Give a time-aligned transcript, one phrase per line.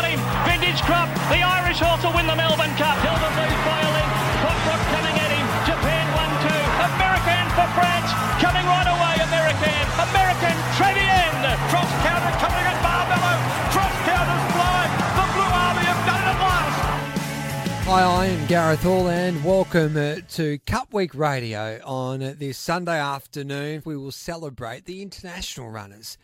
[0.00, 0.24] Got him.
[0.48, 2.96] Vintage Crop, the Irish horse will win the Melbourne Cup.
[3.04, 3.90] Hilton Blues by a
[4.96, 5.44] coming at him.
[5.68, 6.56] Japan 1 2.
[6.88, 8.08] American for France.
[8.40, 9.76] Coming right away, American.
[10.00, 11.36] American Trevian.
[11.68, 13.34] Cross counter coming at Marmelo.
[13.76, 14.88] Cross counters fly.
[15.20, 16.80] The Blue Army have done it at last.
[17.84, 21.78] Hi, I am Gareth Hall, and welcome uh, to Cup Week Radio.
[21.84, 26.16] On this Sunday afternoon, we will celebrate the international runners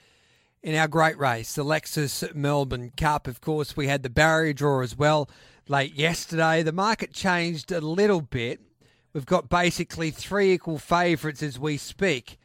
[0.67, 3.29] in our great race, the Lexus Melbourne Cup.
[3.29, 5.31] Of course, we had the barrier draw as well
[5.69, 6.65] late yesterday.
[6.65, 8.61] The market changed a little bit.
[9.13, 12.41] We've got basically three equal favourites as we speak.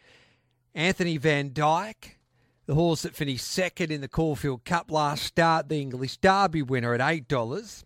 [0.76, 2.20] Anthony Van Dyke,
[2.68, 6.94] the horse that finished second in the Caulfield Cup last start, the English Derby winner
[6.94, 7.84] at $8.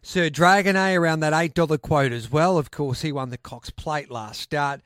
[0.00, 2.56] Sir Dragonet around that $8 quote as well.
[2.56, 4.80] Of course, he won the Cox Plate last start.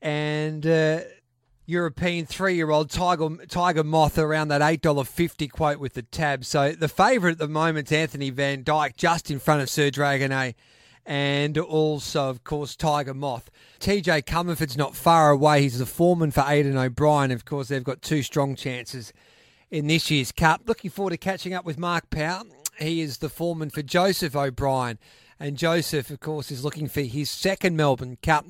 [0.00, 1.00] And uh,
[1.72, 6.44] European three-year-old Tiger Tiger Moth around that eight dollar fifty quote with the tab.
[6.44, 9.90] So the favourite at the moment is Anthony Van Dyke, just in front of Sir
[9.90, 10.54] Dragonet,
[11.06, 13.50] and also of course Tiger Moth.
[13.80, 15.62] TJ Comerford's not far away.
[15.62, 17.30] He's the foreman for Aidan O'Brien.
[17.30, 19.12] Of course, they've got two strong chances
[19.70, 20.62] in this year's Cup.
[20.66, 22.42] Looking forward to catching up with Mark Power.
[22.78, 24.98] He is the foreman for Joseph O'Brien,
[25.40, 28.44] and Joseph, of course, is looking for his second Melbourne Cup.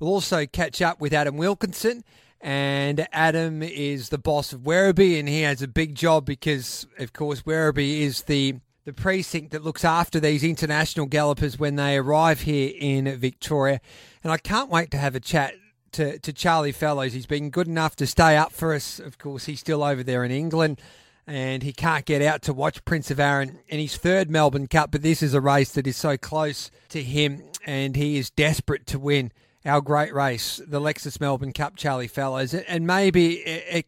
[0.00, 2.02] We'll also catch up with Adam Wilkinson
[2.44, 7.14] and Adam is the boss of Werribee, and he has a big job because, of
[7.14, 12.42] course, Werribee is the the precinct that looks after these international gallopers when they arrive
[12.42, 13.80] here in Victoria.
[14.22, 15.54] And I can't wait to have a chat
[15.92, 17.14] to, to Charlie Fellowes.
[17.14, 18.98] He's been good enough to stay up for us.
[18.98, 20.82] Of course, he's still over there in England
[21.26, 24.90] and he can't get out to watch Prince of Arran in his third Melbourne Cup,
[24.90, 28.86] but this is a race that is so close to him and he is desperate
[28.88, 29.32] to win
[29.64, 33.86] our great race, the Lexus Melbourne Cup, Charlie Fellowes, and maybe it,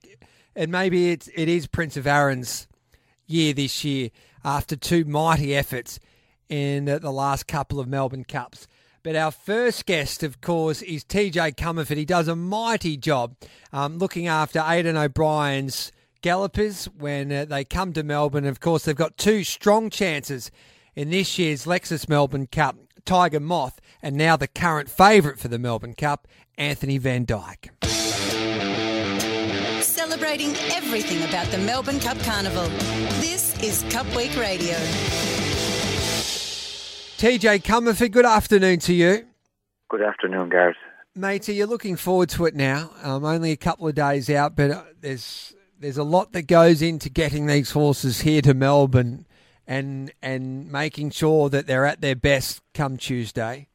[0.54, 2.66] and maybe it, it is Prince of Arran's
[3.26, 4.10] year this year
[4.44, 5.98] after two mighty efforts
[6.48, 8.66] in the last couple of Melbourne Cups.
[9.02, 11.96] But our first guest, of course, is TJ Comerford.
[11.96, 13.36] He does a mighty job
[13.72, 15.92] um, looking after Aidan O'Brien's
[16.22, 18.46] gallopers when uh, they come to Melbourne.
[18.46, 20.50] Of course, they've got two strong chances
[20.96, 22.76] in this year's Lexus Melbourne Cup.
[23.04, 27.70] Tiger Moth, and now the current favourite for the Melbourne Cup, Anthony Van Dyke.
[29.82, 32.68] Celebrating everything about the Melbourne Cup Carnival.
[33.18, 34.76] This is Cup Week Radio.
[37.16, 39.26] TJ Comerford, good afternoon to you.
[39.88, 40.76] Good afternoon, Gareth.
[41.16, 42.92] Mate, are looking forward to it now?
[43.02, 46.80] Um, only a couple of days out, but uh, there's there's a lot that goes
[46.80, 49.26] into getting these horses here to Melbourne
[49.66, 53.66] and and making sure that they're at their best come Tuesday.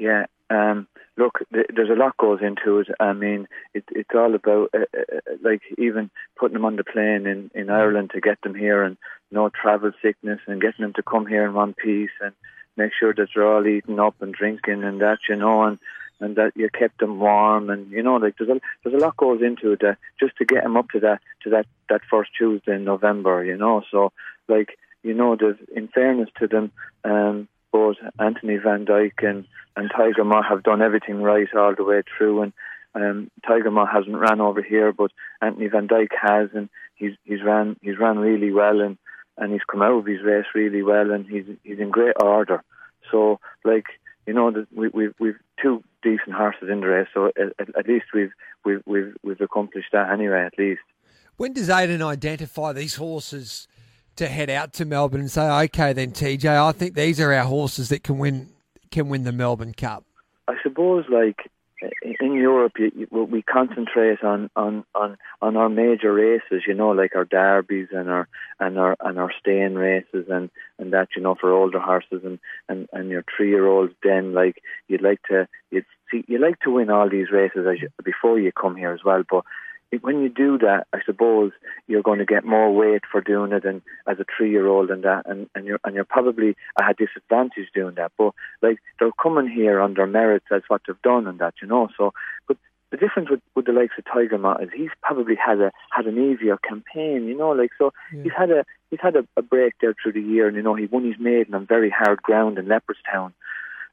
[0.00, 0.88] Yeah, um,
[1.18, 2.88] look, th- there's a lot goes into it.
[2.98, 7.26] I mean, it, it's all about uh, uh, like even putting them on the plane
[7.26, 8.96] in in Ireland to get them here, and
[9.30, 12.32] no travel sickness, and getting them to come here in one piece, and
[12.76, 15.78] make sure that they're all eating up and drinking and that, you know, and
[16.20, 19.16] and that you kept them warm, and you know, like there's a there's a lot
[19.18, 22.30] goes into it uh, just to get them up to that to that that first
[22.36, 23.82] Tuesday in November, you know.
[23.90, 24.12] So,
[24.48, 26.72] like you know, there's in fairness to them,
[27.04, 31.84] um, both Anthony Van Dyke and and Tiger Moth have done everything right all the
[31.84, 32.52] way through, and
[32.94, 37.42] um, Tiger Moth hasn't ran over here, but Anthony Van Dyke has, and he's he's
[37.44, 38.98] ran he's ran really well, and
[39.38, 42.62] and he's come out of his race really well, and he's he's in great order.
[43.10, 43.86] So, like
[44.26, 47.86] you know, that we we've we've two decent horses in the race, so at, at
[47.86, 48.32] least we've
[48.64, 50.44] we've we've we've accomplished that anyway.
[50.44, 50.82] At least.
[51.36, 53.66] When does Aidan identify these horses
[54.16, 57.44] to head out to Melbourne and say, "Okay, then TJ, I think these are our
[57.44, 58.50] horses that can win
[58.90, 60.04] can win the Melbourne Cup"?
[60.48, 61.50] I suppose, like
[62.20, 66.90] in Europe, you, you, we concentrate on, on, on, on our major races, you know,
[66.90, 68.28] like our derbies and our
[68.58, 72.38] and our and our staying races and, and that, you know, for older horses and,
[72.68, 73.94] and, and your three year olds.
[74.02, 77.80] Then, like you'd like to, you'd see, you like to win all these races as
[77.80, 79.22] you, before you come here as well.
[79.28, 79.44] But
[79.98, 81.52] when you do that, I suppose
[81.88, 85.22] you're going to get more weight for doing it than as a three-year-old and that,
[85.26, 88.12] and, and you're and you're probably at a disadvantage doing that.
[88.16, 88.32] But
[88.62, 91.88] like they're coming here on their merits as what they've done and that, you know.
[91.98, 92.12] So,
[92.46, 92.56] but
[92.90, 96.06] the difference with, with the likes of Tiger Moth is he's probably had a had
[96.06, 98.22] an easier campaign, you know, like so yeah.
[98.22, 100.74] he's had a he's had a, a break there through the year, and you know
[100.74, 103.32] he won his maiden on very hard ground in Leopardstown,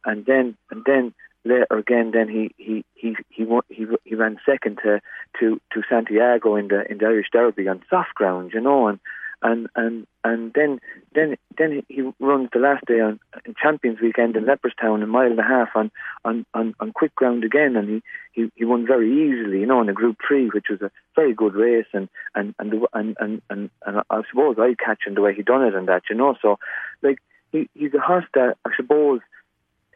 [0.06, 1.14] and then and then
[1.46, 5.02] later again, then he he he he he, he ran second to
[5.40, 9.00] to to Santiago in the in the Irish Derby on soft ground, you know, and
[9.42, 10.80] and and and then
[11.14, 15.30] then then he runs the last day on in Champions Weekend in Leopardstown, a mile
[15.30, 15.92] and a half on
[16.26, 19.82] on on, on quick ground again, and he, he he won very easily, you know,
[19.82, 23.16] in a Group Three, which was a very good race, and and and the, and,
[23.20, 26.04] and and and I suppose I catch in the way he done it and that,
[26.10, 26.58] you know, so
[27.04, 27.20] like
[27.52, 29.22] he he's a horse that I suppose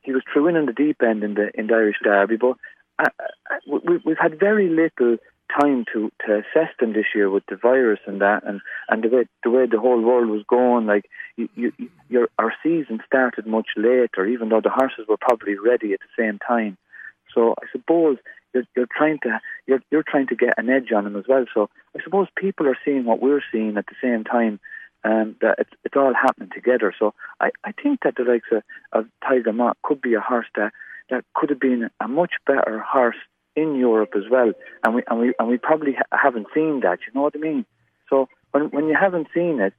[0.02, 2.58] he was through in, the deep end in the in the Irish Derby, but
[3.00, 5.18] uh, uh we, we've had very little
[5.60, 9.10] time to, to assess them this year with the virus and that, and, and the
[9.10, 10.86] way the way the whole world was going.
[10.86, 11.06] Like
[11.36, 11.72] you, you,
[12.10, 16.24] your our season started much later, even though the horses were probably ready at the
[16.24, 16.78] same time.
[17.34, 18.18] So I suppose
[18.54, 21.46] you're, you're trying to you're you're trying to get an edge on them as well.
[21.54, 24.60] So I suppose people are seeing what we're seeing at the same time.
[25.04, 26.94] Um, that it's, it's all happening together.
[26.98, 28.62] So I, I think that the likes of,
[28.92, 30.74] of Tiger Moth could be a horse that,
[31.10, 33.16] that could have been a much better horse
[33.56, 34.54] in Europe as well,
[34.84, 37.00] and we and we and we probably ha- haven't seen that.
[37.06, 37.66] You know what I mean?
[38.10, 39.74] So when when you haven't seen it,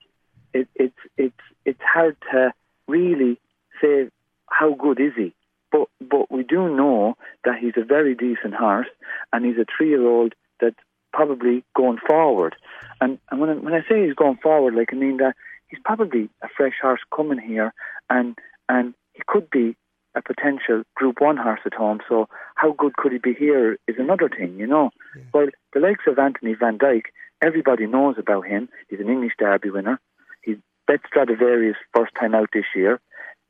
[0.52, 2.52] it it's it's it's hard to
[2.86, 3.38] really
[3.80, 4.08] say
[4.48, 5.34] how good is he.
[5.70, 8.88] But but we do know that he's a very decent horse,
[9.32, 10.76] and he's a three-year-old that's
[11.12, 12.56] probably going forward.
[13.00, 15.34] And and when I, when I say he's going forward, like I mean that
[15.68, 17.72] he's probably a fresh horse coming here,
[18.10, 18.36] and
[18.68, 19.76] and he could be
[20.14, 22.00] a potential Group One horse at home.
[22.08, 24.90] So how good could he be here is another thing, you know.
[25.16, 25.22] Yeah.
[25.32, 27.12] Well, the likes of Anthony Van Dyke,
[27.42, 28.68] everybody knows about him.
[28.88, 30.00] He's an English Derby winner.
[30.42, 33.00] He's bet Stradivarius first time out this year.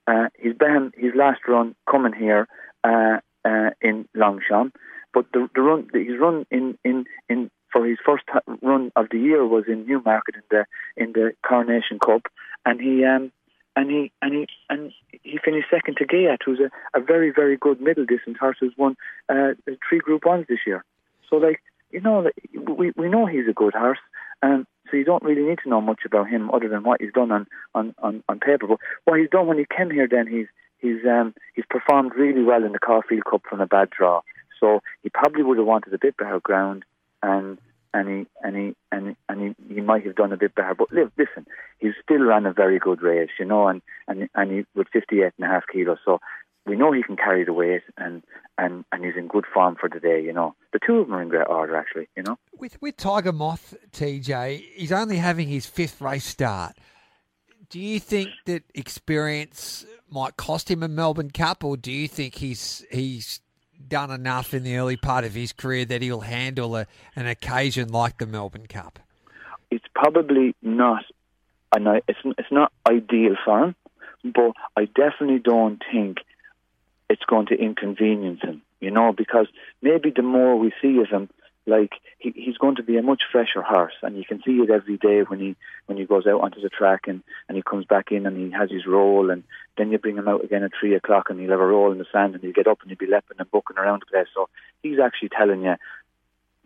[0.07, 2.49] Uh, he's been his last run coming here
[2.85, 4.75] uh, uh, in Longchamp,
[5.15, 8.25] but the, the run his run in in in for his first
[8.61, 10.65] run of the year was in Newmarket in the
[10.97, 12.23] in the Coronation Cup,
[12.65, 13.33] and he um
[13.77, 14.93] and he and he and
[15.23, 18.75] he finished second to Ghaiyyath, who's a, a very very good middle distance horse who's
[18.77, 18.97] won
[19.29, 19.53] uh,
[19.89, 20.85] three Group Ones this year.
[21.29, 22.31] So like you know,
[22.77, 23.99] we we know he's a good horse,
[24.43, 27.13] and so you don't really need to know much about him other than what he's
[27.13, 28.67] done on on on, on paper.
[28.67, 30.47] But what he's done when he came here, then he's
[30.79, 34.21] he's um he's performed really well in the Caulfield Cup from a bad draw.
[34.63, 36.85] So he probably would have wanted a bit better ground,
[37.21, 37.59] and
[37.93, 40.75] and he and he and and he, he might have done a bit better.
[40.75, 41.47] But listen,
[41.81, 45.23] he still ran a very good race, you know, and and and he with fifty
[45.23, 45.99] eight and a half kilos.
[46.05, 46.21] So
[46.65, 48.23] we know he can carry the weight, and
[48.57, 50.23] and and he's in good form for the day.
[50.23, 52.09] You know, the two of them are in great order, actually.
[52.17, 56.77] You know, with with Tiger Moth, TJ, he's only having his fifth race start.
[57.69, 62.37] Do you think that experience might cost him a Melbourne Cup, or do you think
[62.37, 63.41] he's he's
[63.89, 66.87] done enough in the early part of his career that he'll handle a,
[67.17, 68.99] an occasion like the Melbourne Cup?
[69.71, 71.05] It's probably not.
[71.75, 73.75] I know it's it's not ideal for him,
[74.25, 76.19] but I definitely don't think
[77.09, 78.63] it's going to inconvenience him.
[78.81, 79.47] You know, because
[79.81, 81.31] maybe the more we see of him,
[81.67, 84.71] like he, he's going to be a much fresher horse, and you can see it
[84.71, 85.57] every day when he
[85.87, 88.51] when he goes out onto the track and and he comes back in and he
[88.51, 89.45] has his roll, and
[89.77, 91.99] then you bring him out again at three o'clock and he'll have a roll in
[91.99, 94.29] the sand and he'll get up and he'll be leaping and bucking around the place.
[94.35, 94.49] So
[94.83, 95.77] he's actually telling you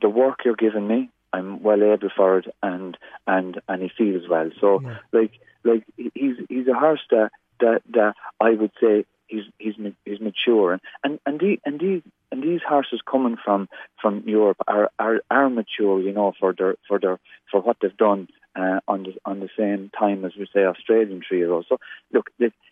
[0.01, 4.29] the work you're giving me, I'm well able for it, and and and he feels
[4.29, 4.51] well.
[4.61, 4.99] So yeah.
[5.13, 5.33] like
[5.65, 10.73] like he's he's a horse that that that I would say he's he's he's mature
[10.73, 12.03] and and and, the, and these
[12.33, 13.69] and these horses coming from
[14.01, 17.19] from Europe are are, are mature, you know, for their for their
[17.51, 21.23] for what they've done uh, on the on the same time as we say Australian
[21.27, 21.69] three year olds.
[21.69, 21.79] So
[22.13, 22.31] look,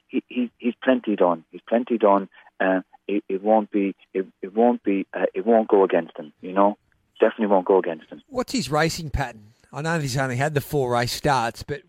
[0.08, 1.44] he, he he's plenty done.
[1.50, 2.28] He's plenty done.
[2.60, 6.32] Uh, it, it won't be it, it won't be uh, it won't go against him.
[6.40, 6.78] You know,
[7.20, 8.22] definitely won't go against him.
[8.28, 9.52] What's his racing pattern?
[9.72, 11.82] I know he's only had the four race starts, but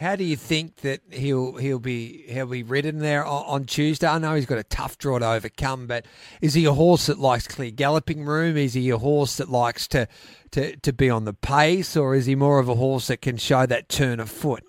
[0.00, 4.06] how do you think that he'll he'll be he'll be ridden there on, Tuesday?
[4.06, 6.06] I know he's got a tough draw to overcome, but
[6.40, 8.56] is he a horse that likes clear galloping room?
[8.56, 10.08] Is he a horse that likes to,
[10.52, 13.36] to, to be on the pace, or is he more of a horse that can
[13.36, 14.64] show that turn of foot?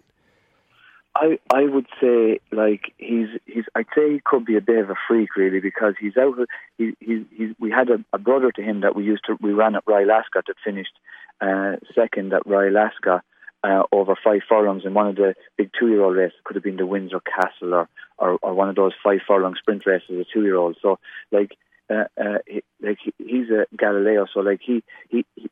[1.16, 4.90] I I would say like he's he's I'd say he could be a bit of
[4.90, 6.38] a freak really because he's out
[6.78, 9.54] he he, he we had a, a brother to him that we used to we
[9.54, 11.00] ran at Ascot that finished
[11.40, 13.24] uh, second at Ascot
[13.64, 16.38] uh, over five furlongs in one of the big two-year-old races.
[16.44, 19.86] Could have been the Windsor Castle or, or, or one of those five furlong sprint
[19.86, 20.78] races as a two-year-old.
[20.82, 21.00] So
[21.32, 21.58] like
[21.90, 24.26] uh, uh, he, like he, he's a Galileo.
[24.34, 25.50] So like he, he, he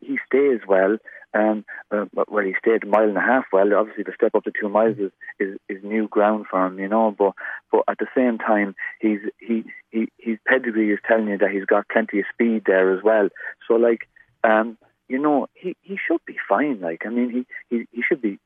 [0.00, 0.96] he stays well,
[1.34, 3.72] um, uh, well, he stayed a mile and a half well.
[3.74, 6.88] Obviously, the step up to two miles is, is, is new ground for him, you
[6.88, 7.14] know.
[7.16, 7.32] But
[7.70, 11.64] but at the same time, he's he, he his pedigree is telling you that he's
[11.64, 13.28] got plenty of speed there as well.
[13.66, 14.08] So like,
[14.44, 14.76] um,
[15.12, 16.80] you know, he, he should be fine.
[16.80, 17.30] Like, I mean,
[17.68, 18.38] he, he, he should be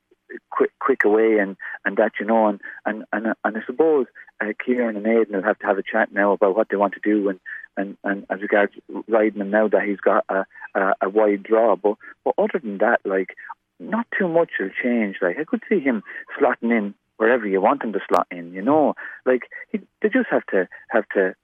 [0.50, 4.06] quick quick away and and that you know and and and, and I suppose
[4.40, 6.94] uh, Kieran and Aidan will have to have a chat now about what they want
[6.94, 7.38] to do and
[7.76, 8.72] and, and as regards
[9.06, 10.44] riding him now that he's got a,
[10.74, 11.94] a, a wide draw but
[12.24, 13.36] but other than that like
[13.78, 16.02] not too much will change like I could see him
[16.36, 18.94] slotting in wherever you want him to slot in you know
[19.24, 21.36] like he, they just have to have to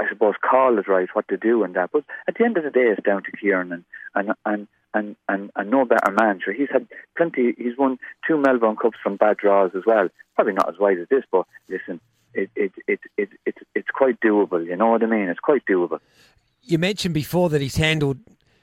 [0.00, 2.64] I suppose call it right what to do and that but at the end of
[2.64, 3.84] the day it's down to Kieran and
[4.14, 6.40] and and and, and, and no better man.
[6.42, 6.86] Sure, he's had
[7.16, 7.54] plenty.
[7.58, 10.08] He's won two Melbourne Cups from bad draws as well.
[10.36, 12.00] Probably not as wide as this, but listen,
[12.32, 14.64] it, it, it, it, it, it's quite doable.
[14.64, 15.28] You know what I mean?
[15.28, 15.98] It's quite doable.
[16.62, 18.18] You mentioned before that he's handled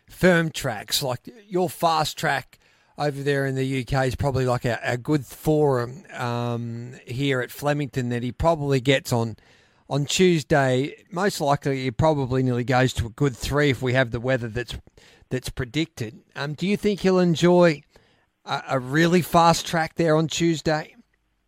[0.09, 2.59] firm tracks like your fast track
[2.97, 7.49] over there in the UK is probably like a, a good forum um, here at
[7.49, 9.37] Flemington that he probably gets on
[9.91, 10.95] on Tuesday.
[11.11, 14.47] Most likely, he probably nearly goes to a good three if we have the weather
[14.47, 14.75] that's
[15.29, 16.19] that's predicted.
[16.35, 17.83] Um, do you think he'll enjoy
[18.45, 20.95] a, a really fast track there on Tuesday?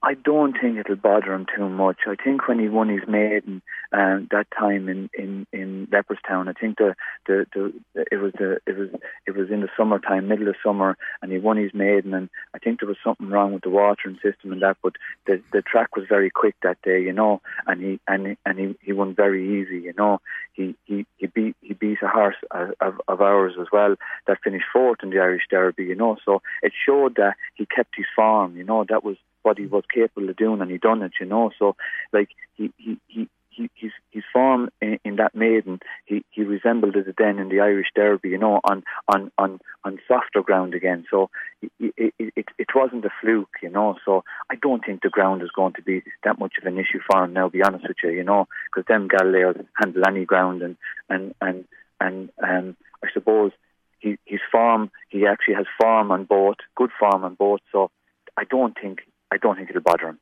[0.05, 1.99] I don't think it'll bother him too much.
[2.05, 3.61] I think when he won his maiden
[3.93, 6.93] um, that time in in in Leopardstown, I think the,
[7.25, 7.73] the the
[8.11, 8.89] it was the it was
[9.25, 12.59] it was in the summertime, middle of summer, and he won his maiden, and I
[12.59, 14.93] think there was something wrong with the watering system and that, but
[15.25, 18.75] the the track was very quick that day, you know, and he and and he,
[18.81, 20.19] he won very easy, you know.
[20.51, 23.95] He he he beat he beat a horse of, of ours as well
[24.27, 26.17] that finished fourth in the Irish Derby, you know.
[26.25, 28.85] So it showed that he kept his form, you know.
[28.89, 31.51] That was what he was capable of doing, and he done it, you know.
[31.59, 31.75] So,
[32.11, 33.29] like he he he.
[33.55, 37.59] He, his his form in, in that maiden, he, he resembled it then in the
[37.59, 41.05] Irish Derby, you know, on on on, on softer ground again.
[41.11, 41.29] So
[41.61, 43.95] it, it, it, it wasn't a fluke, you know.
[44.05, 46.99] So I don't think the ground is going to be that much of an issue
[47.07, 47.47] for him now.
[47.47, 50.75] Be honest with you, you know, because them Galileos handle any ground, and
[51.07, 51.65] and and
[52.01, 53.51] and um, I suppose
[53.99, 57.61] he, his form, he actually has form on both, good form on both.
[57.71, 57.91] So
[58.35, 59.01] I don't think
[59.33, 60.19] I don't think it'll bother him.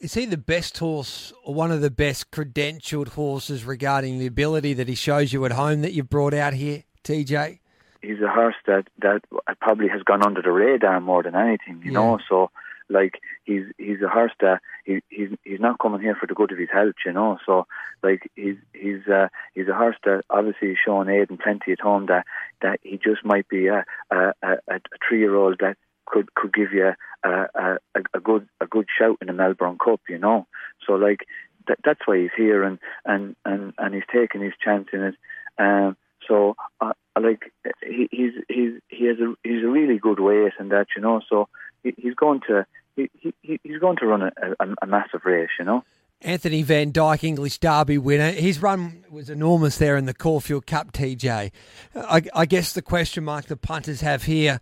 [0.00, 4.74] Is he the best horse or one of the best credentialed horses regarding the ability
[4.74, 7.58] that he shows you at home that you've brought out here, TJ?
[8.02, 9.22] He's a horse that, that
[9.60, 11.98] probably has gone under the radar more than anything, you yeah.
[11.98, 12.18] know.
[12.28, 12.50] So,
[12.88, 16.52] like, he's he's a horse that he, he's he's not coming here for the good
[16.52, 17.38] of his health, you know.
[17.44, 17.66] So,
[18.02, 22.06] like, he's he's uh, he's a horse that obviously he's shown Aidan plenty at home
[22.06, 22.24] that
[22.62, 25.76] that he just might be a a, a, a three year old that
[26.08, 26.92] could could give you
[27.24, 27.78] a, a,
[28.14, 30.46] a good a good shout in the Melbourne Cup, you know.
[30.86, 31.20] So like
[31.68, 35.14] that, that's why he's here and and and and he's taking his chance in it.
[35.58, 35.96] Um,
[36.26, 40.70] so uh, like he, he's he's he has a he's a really good weight and
[40.72, 41.20] that you know.
[41.28, 41.48] So
[41.82, 43.10] he, he's going to he,
[43.42, 45.84] he he's going to run a, a, a massive race, you know.
[46.20, 48.32] Anthony Van Dyke, English Derby winner.
[48.32, 51.52] His run was enormous there in the Caulfield Cup, TJ.
[51.94, 54.60] I, I guess the question mark the punters have here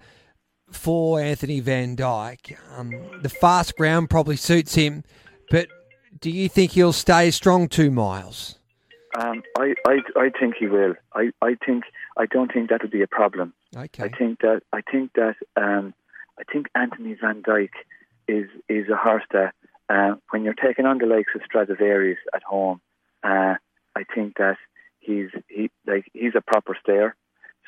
[0.71, 2.59] for Anthony Van Dyke.
[2.77, 2.93] Um,
[3.23, 5.05] the fast ground probably suits him,
[5.51, 5.69] but
[6.21, 8.59] do you think he'll stay strong two miles?
[9.19, 10.95] Um, I, I, I think he will.
[11.15, 11.85] I, I think
[12.17, 13.55] I don't think that'll be a problem.
[13.75, 14.05] Okay.
[14.05, 15.95] I think that I think that um,
[16.39, 17.75] I think Anthony Van Dyke
[18.29, 19.55] is is a horse that
[19.89, 22.81] uh, when you're taking on the likes of Stradivarius at home,
[23.23, 23.55] uh,
[23.95, 24.57] I think that
[25.01, 27.17] he's he like he's a proper stayer.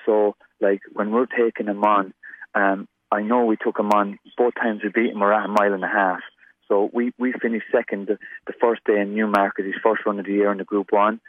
[0.05, 2.13] So like when we're taking him on,
[2.55, 5.21] um, I know we took him on both times we beat him.
[5.21, 6.21] We're at a mile and a half.
[6.69, 10.27] So we, we finished second the, the first day in Newmarket, his first run of
[10.27, 11.21] the year in the Group One,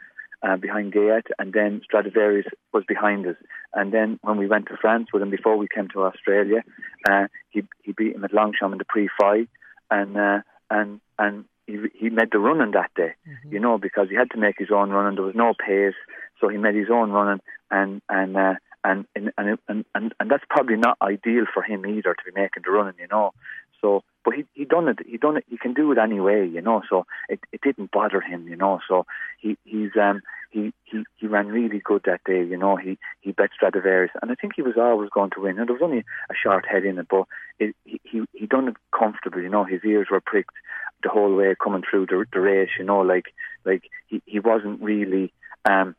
[0.42, 3.36] uh, behind Ghaiyyath, and then Stradivarius was behind us.
[3.72, 6.62] And then when we went to France with him before we came to Australia,
[7.08, 9.46] uh, he he beat him at Longchamp in the Prix Foy,
[9.90, 13.52] and uh, and and he he made the running that day, mm-hmm.
[13.52, 15.16] you know, because he had to make his own running.
[15.16, 15.94] There was no pace,
[16.40, 18.36] so he made his own running, and and.
[18.36, 22.32] Uh, and and and and, and that's probably not ideal for him either to be
[22.34, 23.32] making the running, you know.
[23.80, 24.98] So, but he he done it.
[25.06, 25.44] He done it.
[25.48, 26.82] He can do it anyway, you know.
[26.88, 28.80] So it it didn't bother him, you know.
[28.88, 29.06] So
[29.38, 30.20] he he's um
[30.50, 32.76] he he he ran really good that day, you know.
[32.76, 35.58] He he bet Stradivarius, and I think he was always going to win.
[35.58, 37.24] And there was only a short head in it, but
[37.58, 39.64] it, he he he done it comfortably, you know.
[39.64, 40.54] His ears were pricked
[41.02, 43.00] the whole way coming through the the race, you know.
[43.00, 43.26] Like
[43.64, 45.32] like he he wasn't really
[45.68, 45.94] um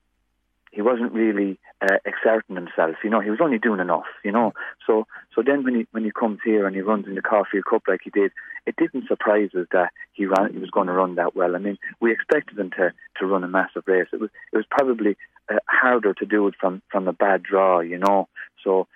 [0.71, 2.95] he wasn't really uh, exerting himself.
[3.03, 4.05] You know, he was only doing enough.
[4.23, 4.53] You know,
[4.87, 7.65] so so then when he when he comes here and he runs in the Caulfield
[7.69, 8.31] Cup like he did,
[8.65, 10.53] it didn't surprise us that he ran.
[10.53, 11.55] He was going to run that well.
[11.55, 14.07] I mean, we expected him to to run a massive race.
[14.13, 15.17] It was it was probably
[15.51, 17.81] uh, harder to do it from from a bad draw.
[17.81, 18.27] You know,
[18.63, 18.87] so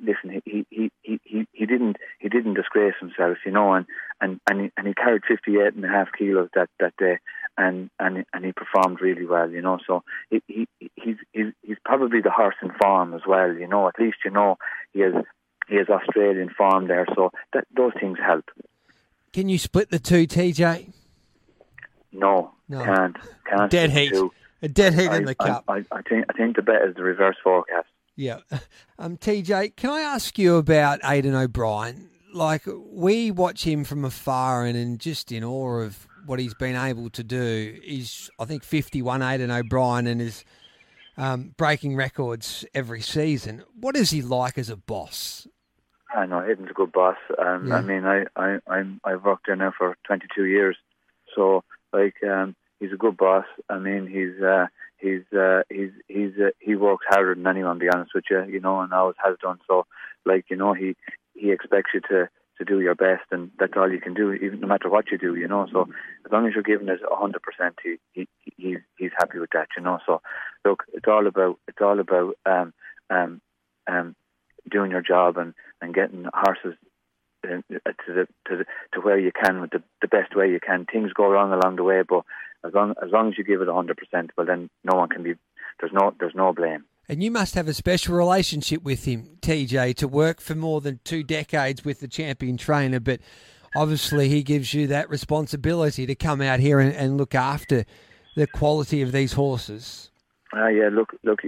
[0.00, 3.86] listen, he, he, he, he, he didn't he didn't disgrace himself, you know, and
[4.20, 7.18] and and he, and he carried 58 and a half kilos that that day,
[7.56, 9.78] and and and he performed really well, you know.
[9.86, 13.88] So he, he he's he's he's probably the horse in form as well, you know.
[13.88, 14.58] At least you know
[14.92, 15.14] he has
[15.68, 18.44] he has Australian form there, so that those things help.
[19.32, 20.92] Can you split the two, TJ?
[22.12, 22.84] No, no.
[22.84, 23.16] can't
[23.48, 23.70] can't.
[23.70, 24.14] Dead heat.
[24.62, 25.64] A dead heat I, in the cup.
[25.68, 27.88] I, I, think I think the bet is the reverse forecast.
[28.16, 28.38] Yeah.
[28.96, 32.10] Um, TJ, can I ask you about Aidan O'Brien?
[32.32, 36.76] Like, we watch him from afar and, and just in awe of what he's been
[36.76, 37.78] able to do.
[37.82, 40.44] He's, I think, 51 Aidan O'Brien and is
[41.16, 43.62] um, breaking records every season.
[43.78, 45.46] What is he like as a boss?
[46.14, 47.16] I know Aidan's a good boss.
[47.38, 47.76] Um, yeah.
[47.76, 50.76] I mean, I, I, I'm, I've worked there now for 22 years.
[51.34, 53.46] So, like, um, he's a good boss.
[53.68, 54.66] I mean, he's uh,
[54.98, 57.78] he's uh, he's he's uh, he works harder than anyone.
[57.78, 59.58] To be honest with you, you know, and always has done.
[59.66, 59.86] So,
[60.24, 60.96] like you know, he
[61.34, 62.28] he expects you to
[62.58, 65.18] to do your best, and that's all you can do, even no matter what you
[65.18, 65.66] do, you know.
[65.72, 65.88] So,
[66.24, 69.50] as long as you're giving it a hundred percent, he he he's he's happy with
[69.54, 69.98] that, you know.
[70.06, 70.20] So,
[70.64, 72.72] look, it's all about it's all about um
[73.10, 73.40] um
[73.86, 74.14] um
[74.70, 76.74] doing your job and and getting horses
[77.44, 77.60] uh,
[78.06, 80.86] to the to the, to where you can with the, the best way you can.
[80.86, 82.24] Things go wrong along the way, but
[82.64, 85.22] as long as long as you give it hundred percent, well then no one can
[85.22, 85.34] be.
[85.80, 86.84] There's no there's no blame.
[87.08, 91.00] And you must have a special relationship with him, TJ, to work for more than
[91.04, 93.00] two decades with the champion trainer.
[93.00, 93.20] But
[93.76, 97.84] obviously, he gives you that responsibility to come out here and, and look after
[98.36, 100.10] the quality of these horses.
[100.56, 101.40] Uh, yeah, look, look.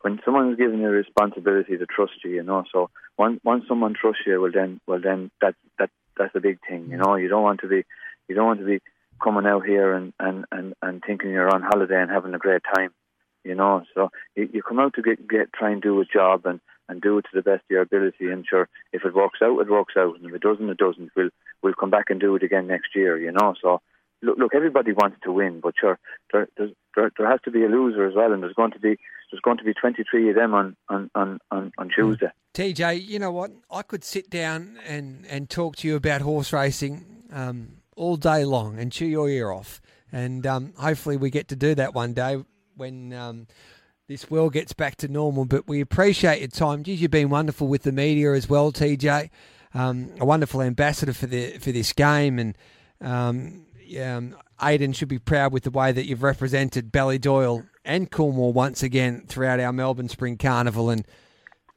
[0.00, 2.64] When someone's given you a responsibility to trust you, you know.
[2.72, 6.58] So once once someone trusts you, well then, well then that that that's a big
[6.68, 7.14] thing, you know.
[7.16, 7.84] You don't want to be,
[8.26, 8.80] you don't want to be
[9.22, 12.62] coming out here and, and, and, and thinking you're on holiday and having a great
[12.74, 12.90] time,
[13.48, 13.82] you know.
[13.94, 17.00] So you, you come out to get, get try and do a job and, and
[17.00, 18.28] do it to the best of your ability.
[18.28, 21.10] And sure, if it works out, it works out, and if it doesn't, it doesn't.
[21.16, 21.30] We'll
[21.62, 23.54] we'll come back and do it again next year, you know.
[23.60, 23.80] So
[24.22, 25.98] look, look everybody wants to win, but sure,
[26.32, 28.98] there, there, there has to be a loser as well, and there's going to be
[29.30, 32.30] there's going to be 23 of them on on, on, on, on Tuesday.
[32.54, 33.50] TJ, you know what?
[33.70, 37.04] I could sit down and, and talk to you about horse racing.
[37.30, 39.82] Um, all day long and chew your ear off.
[40.10, 42.42] And um, hopefully we get to do that one day
[42.78, 43.46] when um,
[44.08, 45.44] this world gets back to normal.
[45.44, 46.82] But we appreciate your time.
[46.82, 49.30] Geez, you've been wonderful with the media as well, TJ.
[49.74, 52.56] Um, a wonderful ambassador for the for this game, and
[53.02, 58.10] um, yeah, um, Aidan should be proud with the way that you've represented Ballydoyle and
[58.10, 60.90] Coolmore once again throughout our Melbourne Spring Carnival.
[60.90, 61.06] And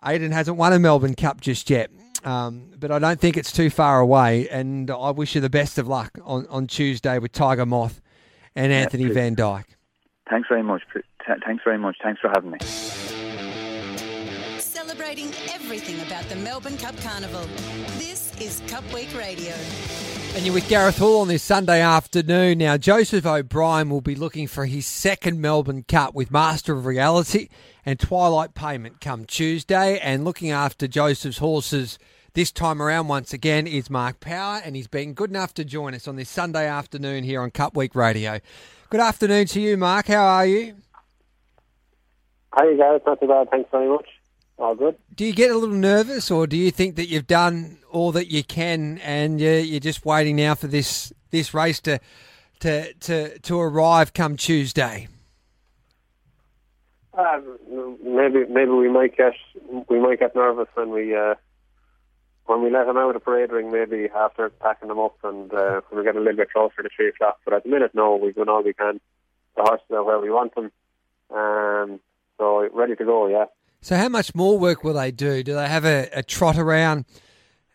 [0.06, 1.92] Aidan hasn't won a Melbourne Cup just yet.
[2.24, 5.78] Um, but I don't think it's too far away, and I wish you the best
[5.78, 8.00] of luck on, on Tuesday with Tiger Moth
[8.56, 9.78] and Anthony Van Dyke.
[10.32, 10.82] Thanks very much.
[11.46, 11.98] Thanks very much.
[12.02, 12.60] Thanks for having me.
[14.60, 17.46] Celebrating everything about the Melbourne Cup Carnival.
[17.98, 19.54] This is Cup Week Radio.
[20.34, 22.60] And you're with Gareth Hall on this Sunday afternoon.
[22.60, 27.50] Now, Joseph O'Brien will be looking for his second Melbourne Cup with Master of Reality
[27.86, 30.00] and Twilight Payment come Tuesday.
[30.00, 32.00] And looking after Joseph's horses
[32.36, 35.94] this time around once again is Mark Power, and he's been good enough to join
[35.94, 38.40] us on this Sunday afternoon here on Cup Week Radio.
[38.92, 40.08] Good afternoon to you, Mark.
[40.08, 40.76] How are you?
[42.52, 43.02] How you Hi, guys.
[43.08, 43.50] Not too bad.
[43.50, 44.06] Thanks very much.
[44.60, 44.98] All good.
[45.16, 48.28] Do you get a little nervous, or do you think that you've done all that
[48.28, 52.02] you can, and you're, you're just waiting now for this this race to
[52.60, 55.08] to to to arrive come Tuesday?
[57.14, 59.36] Um, maybe maybe we might get
[59.88, 61.36] we might get nervous when we uh,
[62.46, 63.72] when we let them out of the parade ring.
[63.72, 66.90] Maybe after packing them up and uh, when we get a little bit closer to
[66.96, 67.40] three o'clock.
[67.46, 69.00] But at the minute, no, we've done all we can.
[69.56, 70.72] The horses are where we want them,
[71.30, 72.00] um,
[72.38, 73.28] so ready to go.
[73.28, 73.46] Yeah.
[73.82, 75.44] So, how much more work will they do?
[75.44, 77.06] Do they have a, a trot around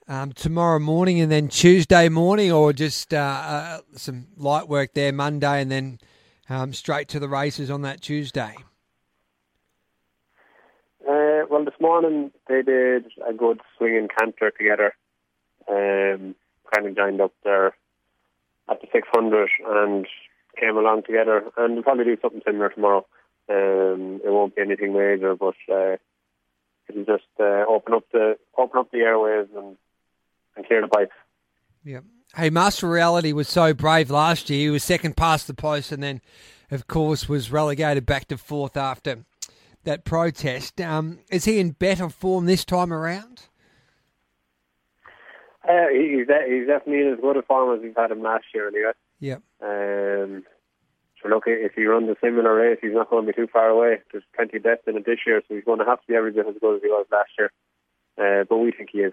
[0.08, 5.12] um, tomorrow morning and then Tuesday morning, or just uh, uh, some light work there
[5.12, 5.98] Monday and then
[6.48, 8.54] um, straight to the races on that Tuesday?
[11.08, 14.92] Uh, well, this morning they did a good swing and canter together.
[15.68, 16.34] Um,
[16.74, 17.76] kind of joined up there
[18.68, 20.06] at the 600 and
[20.58, 23.06] came along together, and we'll probably do something similar tomorrow.
[23.48, 25.96] Um, it won't be anything major, but uh,
[26.88, 29.76] it'll just uh, open up the open up the airways and
[30.56, 31.12] and clear the pipes.
[31.84, 32.00] Yeah.
[32.34, 34.58] Hey, Master Reality was so brave last year.
[34.58, 36.20] He was second past the post, and then,
[36.72, 39.24] of course, was relegated back to fourth after
[39.86, 40.80] that protest.
[40.80, 43.48] Um, is he in better form this time around?
[45.68, 48.68] Uh, he's, he's definitely in as good a form as we've had him last year,
[48.68, 48.92] anyway.
[49.18, 49.42] Yep.
[49.60, 50.44] Um,
[51.20, 53.68] so look, if he runs a similar race, he's not going to be too far
[53.68, 54.00] away.
[54.12, 56.14] There's plenty of depth in it this year, so he's going to have to be
[56.14, 57.50] every bit as good as he was last year.
[58.18, 59.12] uh, but we think he is.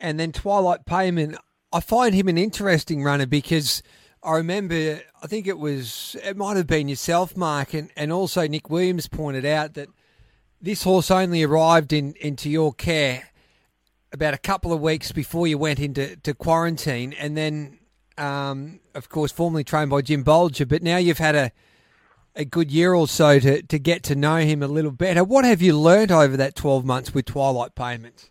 [0.00, 1.36] And then Twilight Payment,
[1.72, 3.82] I find him an interesting runner because
[4.24, 8.46] I remember, I think it was, it might have been yourself, Mark, and, and also
[8.46, 9.88] Nick Williams pointed out that
[10.60, 13.30] this horse only arrived in into your care
[14.12, 17.80] about a couple of weeks before you went into to quarantine, and then,
[18.16, 21.52] um, of course, formerly trained by Jim Bolger, but now you've had a
[22.34, 25.22] a good year or so to, to get to know him a little better.
[25.22, 28.30] What have you learnt over that 12 months with Twilight Payments?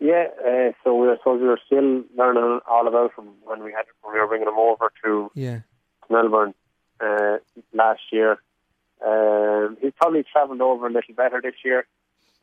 [0.00, 3.70] Yeah, uh, so we were, so we were still learning all about him when we
[3.72, 5.60] had when we were bringing him over to Yeah.
[6.08, 6.54] Melbourne
[7.00, 7.36] uh,
[7.74, 8.38] last year.
[9.06, 11.86] Um, he's probably travelled over a little better this year,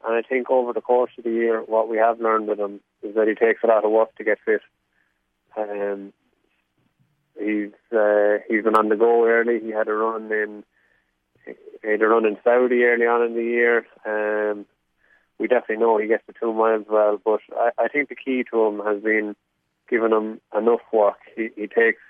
[0.08, 2.80] and I think over the course of the year, what we have learned with him
[3.02, 4.62] is that he takes a lot of work to get fit.
[5.58, 6.13] Um,
[7.39, 9.60] he's uh, he's been on the go early.
[9.60, 10.63] He had a run in
[11.46, 13.86] he had a run in Saudi early on in the year.
[14.06, 14.65] Um,
[15.39, 18.43] we definitely know he gets the two miles well, but I, I think the key
[18.52, 19.36] to him has been
[19.89, 21.17] giving him enough work.
[21.36, 22.02] He, he takes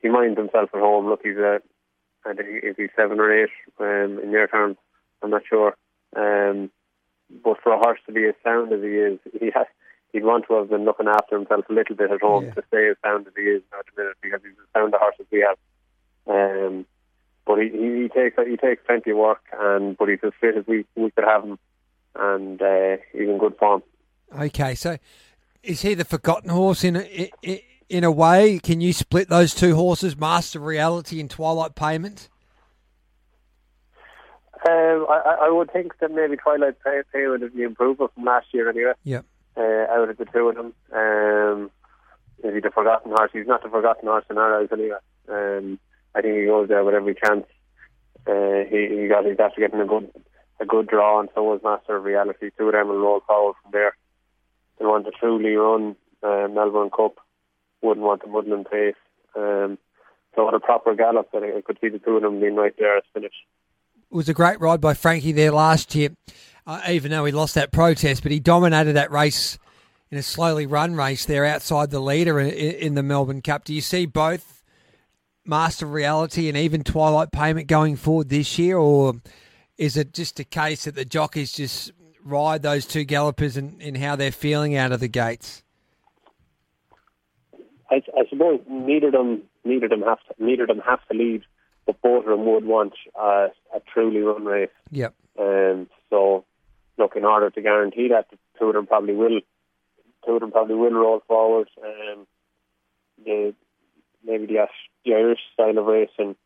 [0.00, 1.08] he minds himself at home.
[1.08, 1.60] Look, he's a
[2.26, 4.76] I think if he's seven or eight um, in your terms,
[5.22, 5.76] I'm not sure.
[6.16, 6.70] Um,
[7.42, 9.66] but for a horse to be as sound as he is, he has
[10.12, 12.54] he'd want to have been looking after himself a little bit at home Yeah.
[12.54, 14.98] to stay as sound as he is at the minute because he's as sound a
[14.98, 15.58] horse as we have.
[16.26, 16.86] Um,
[17.46, 20.56] but he, he, he takes he takes plenty of work, and but he's as fit
[20.56, 21.58] as we we could have him,
[22.16, 23.82] and uh, he's in good form.
[24.38, 24.96] Okay, so
[25.62, 28.58] is he the forgotten horse in a, in, in a way?
[28.58, 32.28] Can you split those two horses, Master Reality and Twilight Payment?
[34.66, 36.76] Um, I, I- would think that maybe Twilight
[37.12, 38.92] Payment have the improvement from last year anyway.
[39.04, 39.24] Yep.
[39.56, 40.72] uh, out of the two of them.
[40.92, 41.70] Um,
[42.42, 43.30] is he the forgotten horse?
[43.32, 44.96] He's not the forgotten horse in our eyes anyway.
[45.28, 45.78] Um,
[46.14, 47.44] I think he goes there with every chance.
[48.26, 50.10] Uh, he, he got he's after getting a good
[50.60, 52.50] a good draw, and so was Master of Reality.
[52.56, 53.96] Two of them will roll forward from there.
[54.78, 57.16] They want to truly run uh, Melbourne Cup.
[57.82, 58.94] Wouldn't want the Woodland pace.
[59.36, 59.78] Um,
[60.34, 62.74] so on a proper gallop, I I could see the two of them being right
[62.78, 63.34] there at finish.
[64.10, 66.10] It was a great ride by Frankie there last year,
[66.66, 69.58] uh, even though he lost that protest, but he dominated that race
[70.10, 73.64] in a slowly run race there outside the leader in, in the Melbourne Cup.
[73.64, 74.62] Do you see both
[75.44, 79.14] Master of Reality and even Twilight Payment going forward this year, or
[79.78, 81.92] is it just a case that the jockeys just
[82.24, 85.62] ride those two gallopers and in how they're feeling out of the gates?
[87.90, 91.00] I, I suppose neither of them neither of them have to neither of them have
[91.10, 91.42] to lead,
[91.86, 94.70] but both of them would want uh, a truly run race.
[94.90, 95.14] Yep.
[95.38, 96.44] Um, so,
[96.96, 99.40] look, in order to guarantee that, the two of them probably will,
[100.24, 101.68] two of them probably will roll forward.
[101.82, 102.26] Um,
[103.24, 103.54] the
[104.24, 104.66] maybe the,
[105.04, 106.36] the Irish style of racing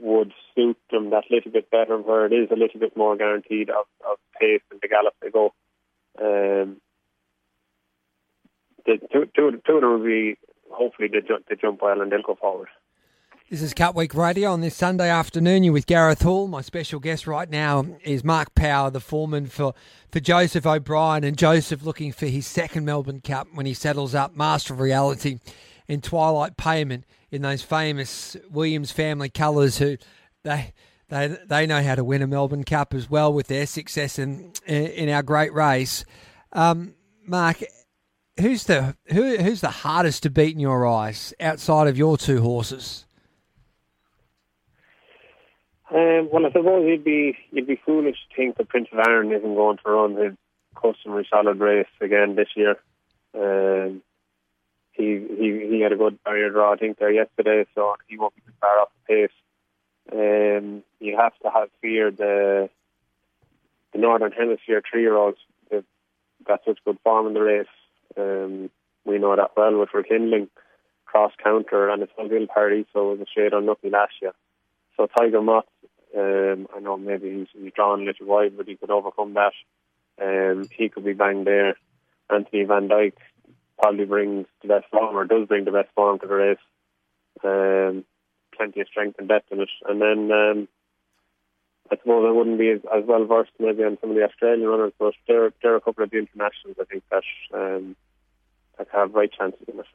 [0.00, 3.70] would suit them that little bit better, where it is a little bit more guaranteed
[3.70, 5.52] of, of pace and the gallop they go.
[6.20, 6.80] Um,
[8.86, 10.36] the two, two, two of them will be
[10.70, 12.68] hopefully they jump, they jump well and they'll go forward.
[13.50, 15.64] This is Cup Week Radio on this Sunday afternoon.
[15.64, 16.48] You're with Gareth Hall.
[16.48, 19.74] My special guest right now is Mark Power, the foreman for,
[20.10, 21.24] for Joseph O'Brien.
[21.24, 25.40] And Joseph looking for his second Melbourne Cup when he settles up Master of Reality
[25.88, 29.96] in Twilight Payment in those famous Williams family colours who
[30.42, 30.72] they
[31.08, 34.52] they they know how to win a Melbourne Cup as well with their success in
[34.66, 36.04] in our great race.
[36.52, 36.94] Um,
[37.26, 37.62] Mark,
[38.40, 42.40] who's the who who's the hardest to beat in your eyes outside of your two
[42.40, 43.06] horses?
[45.90, 49.32] Um, well, I suppose you'd be you'd be foolish to think that Prince of Arran
[49.32, 50.32] isn't going to run his
[50.74, 52.76] customary solid race again this year.
[53.34, 54.02] Um,
[54.94, 58.34] he he he had a good barrier draw, I think, there yesterday, so he won't
[58.34, 59.36] be too far off the pace.
[60.12, 62.68] Um, you have to have fear the
[63.92, 65.38] the Northern Hemisphere three-year-olds.
[65.70, 65.84] They've
[66.46, 67.66] got such good form in the race.
[68.16, 68.70] Um,
[69.04, 70.48] we know that well with rekindling,
[71.04, 74.32] cross counter, and Il Paradiso it was a shade unlucky last year.
[74.96, 75.66] So Tiger Moth,
[76.16, 79.52] um, I know maybe he's, he's drawn a little wide, but he could overcome that.
[80.22, 81.76] Um, he could be banged there.
[82.30, 83.18] Anthony Van Dyke
[83.78, 86.58] probably brings the best form, or does bring the best form to the race.
[87.42, 88.04] Um,
[88.56, 89.68] plenty of strength and depth in it.
[89.88, 90.68] And then um,
[91.90, 94.68] I suppose I wouldn't be as, as well versed maybe on some of the Australian
[94.68, 97.96] runners, but there, there are a couple of the internationals I think that um,
[98.78, 99.86] that have right chances in it.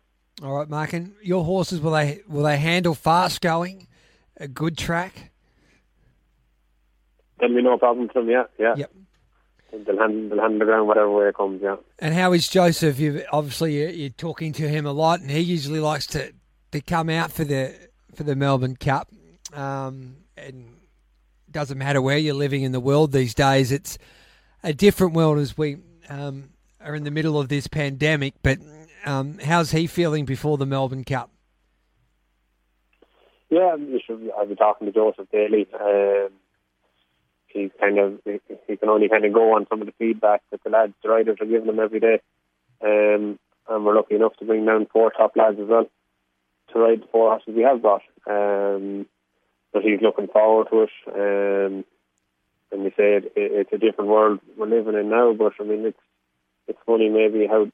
[0.43, 3.87] All right, Mark, and your horses will they will they handle fast going,
[4.37, 5.31] a good track?
[7.39, 8.75] There'll be no problem to them, yeah, yeah.
[8.77, 8.91] Yep.
[9.71, 11.75] They'll handle, they'll handle the ground whatever way it comes, yeah.
[11.99, 12.99] And how is Joseph?
[12.99, 16.33] You obviously you're, you're talking to him a lot, and he usually likes to,
[16.71, 17.75] to come out for the
[18.15, 19.09] for the Melbourne Cup.
[19.53, 20.77] Um, and
[21.47, 23.71] it doesn't matter where you're living in the world these days.
[23.71, 23.97] It's
[24.63, 25.77] a different world as we
[26.09, 26.49] um,
[26.81, 28.33] are in the middle of this pandemic.
[28.41, 28.59] But
[29.05, 31.31] um, how's he feeling before the Melbourne Cup?
[33.49, 35.67] Yeah, I've been talking to Joseph daily.
[35.73, 36.29] Um,
[37.49, 40.63] he's kind of he can only kind of go on some of the feedback that
[40.63, 42.21] the lads, the riders, are giving him every day.
[42.81, 45.87] Um, and we're lucky enough to bring down four top lads as well
[46.73, 48.01] to ride the four horses we have got.
[48.27, 49.05] Um,
[49.73, 50.89] but he's looking forward to it.
[51.07, 51.85] Um,
[52.71, 55.33] and you say it, it, it's a different world we're living in now.
[55.33, 55.99] But I mean, it's
[56.67, 57.67] it's funny maybe how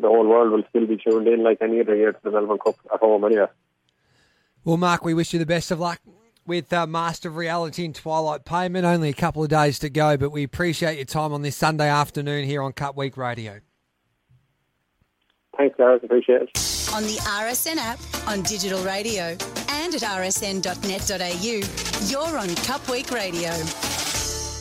[0.00, 2.58] the whole world will still be tuned in like any other year to the Melbourne
[2.58, 3.46] Cup at home anyway.
[4.64, 6.00] Well, Mark, we wish you the best of luck
[6.46, 8.84] with uh, Master of Reality and Twilight Payment.
[8.84, 11.88] Only a couple of days to go, but we appreciate your time on this Sunday
[11.88, 13.60] afternoon here on Cup Week Radio.
[15.56, 16.02] Thanks, Gareth.
[16.04, 16.50] Appreciate it.
[16.94, 19.36] On the RSN app, on digital radio,
[19.70, 21.56] and at rsn.net.au,
[22.06, 23.50] you're on Cup Week Radio.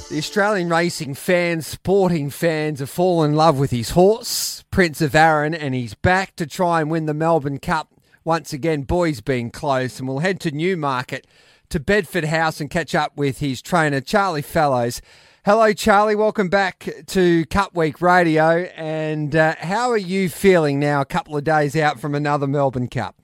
[0.10, 5.15] The Australian racing fans, sporting fans, have fallen in love with his horse, Prince of
[5.15, 7.89] Arran, and he's back to try and win the Melbourne Cup.
[8.24, 11.28] Once again, boys being closed, and we'll head to Newmarket
[11.69, 15.01] to Bedford House and catch up with his trainer, Charlie Fellowes.
[15.45, 16.15] Hello, Charlie.
[16.15, 18.67] Welcome back to Cup Week Radio.
[18.75, 22.88] And uh, how are you feeling now, a couple of days out from another Melbourne
[22.88, 23.21] Cup?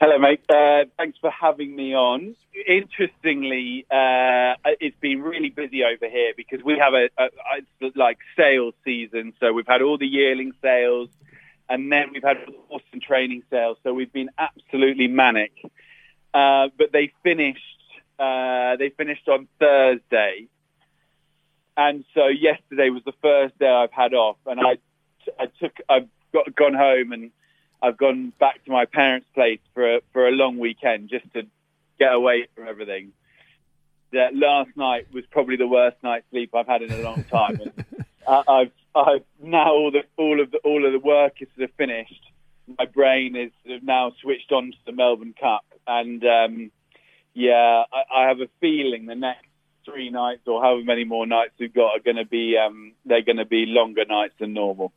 [0.00, 0.40] Hello, mate.
[0.48, 2.34] Uh, thanks for having me on.
[2.66, 8.18] Interestingly, uh, it's been really busy over here because we have a, a, a, like
[8.34, 9.34] sales season.
[9.40, 11.10] So we've had all the yearling sales,
[11.68, 13.76] and then we've had horse and training sales.
[13.82, 15.52] So we've been absolutely manic.
[16.32, 17.60] Uh, but they finished.
[18.18, 20.46] Uh, they finished on Thursday,
[21.76, 24.76] and so yesterday was the first day I've had off, and I,
[25.38, 27.30] I took, I've got gone home and
[27.82, 31.46] I've gone back to my parents' place for a, for a long weekend just to
[31.98, 33.12] get away from everything.
[34.12, 37.60] That last night was probably the worst night's sleep I've had in a long time.
[37.64, 37.74] and
[38.26, 41.76] I've, I've now all the all of the all of the work is sort of
[41.76, 42.29] finished.
[42.78, 43.50] My brain is
[43.82, 46.70] now switched on to the Melbourne Cup, and um,
[47.34, 49.46] yeah, I, I have a feeling the next
[49.84, 53.22] three nights or however many more nights we've got are going to be um, they're
[53.22, 54.92] going to be longer nights than normal.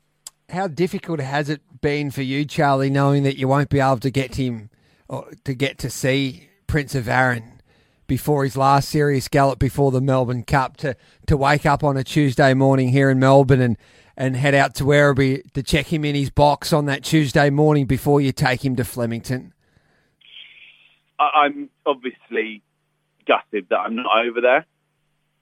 [0.50, 4.12] How difficult has it been for you, Charlie, knowing that you won't be able to
[4.12, 4.70] get him
[5.08, 7.62] or to get to see Prince of Arran
[8.08, 10.96] before his last serious gallop before the Melbourne Cup to,
[11.28, 13.78] to wake up on a Tuesday morning here in Melbourne and,
[14.16, 17.86] and head out to Werribee to check him in his box on that Tuesday morning
[17.86, 19.54] before you take him to Flemington?
[21.20, 22.62] I'm obviously
[23.28, 24.66] gutted that I'm not over there.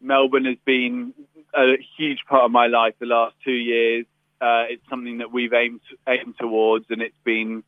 [0.02, 1.14] Melbourne has been
[1.54, 4.06] a huge part of my life the last two years.
[4.40, 7.64] Uh, it's something that we've aimed aimed towards, and it's been,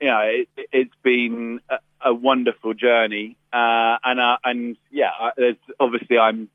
[0.00, 0.20] you know,
[0.56, 1.76] it, has been a,
[2.10, 3.36] a, wonderful journey.
[3.52, 6.48] Uh, and uh, and yeah, there's obviously I'm,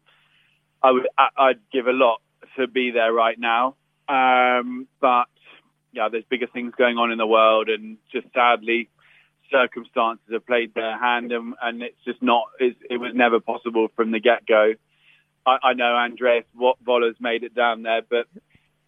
[0.81, 2.19] I would I'd give a lot
[2.57, 3.75] to be there right now,
[4.07, 5.25] um, but
[5.91, 8.89] yeah, there's bigger things going on in the world, and just sadly,
[9.51, 12.45] circumstances have played their hand, and, and it's just not.
[12.59, 14.73] It's, it was never possible from the get go.
[15.45, 18.27] I, I know Andreas Wöhler's made it down there, but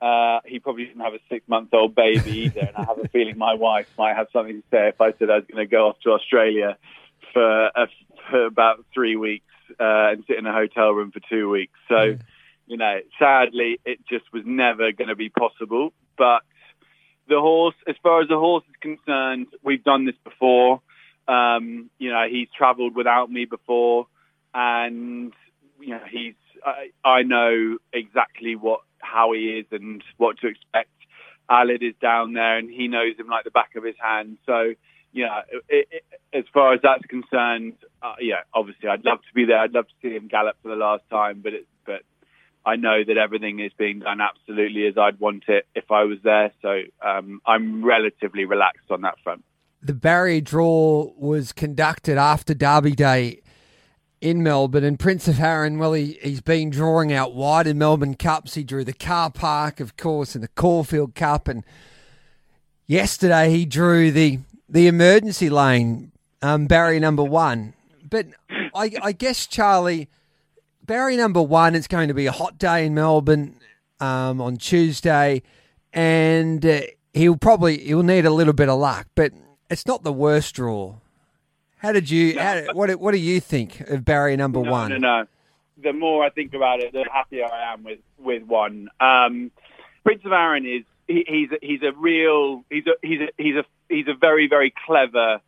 [0.02, 2.62] uh, he probably didn't have a six-month-old baby either.
[2.62, 5.30] and I have a feeling my wife might have something to say if I said
[5.30, 6.78] I was going to go off to Australia
[7.34, 7.88] for, a,
[8.30, 9.46] for about three weeks
[9.80, 11.78] uh, and sit in a hotel room for two weeks.
[11.88, 12.22] So, mm.
[12.68, 15.94] You know, sadly, it just was never going to be possible.
[16.18, 16.42] But
[17.28, 20.82] the horse, as far as the horse is concerned, we've done this before.
[21.28, 24.08] Um, you know, he's travelled without me before,
[24.54, 25.34] and
[25.80, 30.90] you know, he's I, I know exactly what how he is and what to expect.
[31.50, 34.38] Aled is down there, and he knows him like the back of his hand.
[34.46, 34.74] So,
[35.14, 39.34] you know, it, it, as far as that's concerned, uh, yeah, obviously, I'd love to
[39.34, 39.60] be there.
[39.60, 41.75] I'd love to see him gallop for the last time, but it, but
[42.66, 46.18] I know that everything is being done absolutely as I'd want it if I was
[46.24, 46.52] there.
[46.62, 49.44] So um, I'm relatively relaxed on that front.
[49.82, 53.42] The barrier draw was conducted after Derby Day
[54.20, 54.84] in Melbourne.
[54.84, 58.56] And Prince of Arran, well, he, he's been drawing out wide in Melbourne Cups.
[58.56, 61.48] He drew the car park, of course, and the Caulfield Cup.
[61.48, 61.64] And
[62.88, 67.76] yesterday he drew the, the emergency lane, um, barrier number one.
[68.10, 68.28] But
[68.74, 70.10] I, I guess, Charlie,
[70.86, 73.60] barrier number one, it's going to be a hot day in Melbourne
[74.00, 75.42] um, on Tuesday.
[75.94, 76.82] And uh,
[77.14, 79.32] he'll probably he'll need a little bit of luck, but
[79.70, 80.96] it's not the worst draw
[81.86, 82.40] how did you?
[82.40, 84.90] How, what What do you think of Barry number no, one?
[84.90, 85.26] No, no.
[85.78, 88.90] The more I think about it, the happier I am with with one.
[89.00, 89.52] Um,
[90.04, 93.56] Prince of Arran is he, he's a, he's a real he's a he's a he's
[93.56, 95.42] a he's a very very clever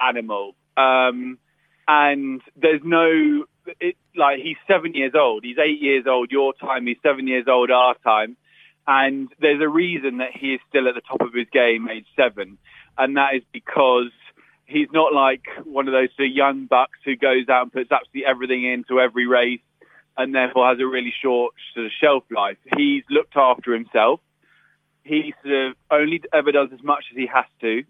[0.00, 0.56] animal.
[0.76, 1.38] Um,
[1.86, 3.44] and there's no
[3.80, 5.44] it, like he's seven years old.
[5.44, 6.86] He's eight years old your time.
[6.86, 8.36] He's seven years old our time.
[8.86, 12.06] And there's a reason that he is still at the top of his game, age
[12.16, 12.58] seven,
[12.98, 14.10] and that is because
[14.64, 18.64] he's not like one of those young bucks who goes out and puts absolutely everything
[18.64, 19.60] into every race
[20.16, 22.58] and therefore has a really short sort of shelf life.
[22.76, 24.20] He's looked after himself.
[25.04, 27.82] He sort of only ever does as much as he has to,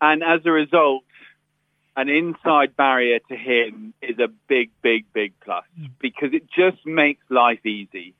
[0.00, 1.04] and as a result,
[1.98, 5.86] an inside barrier to him is a big, big, big plus hmm.
[5.98, 8.14] because it just makes life easy.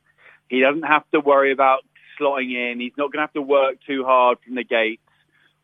[0.49, 1.85] He doesn't have to worry about
[2.19, 2.81] slotting in.
[2.81, 5.03] He's not going to have to work too hard from the gates.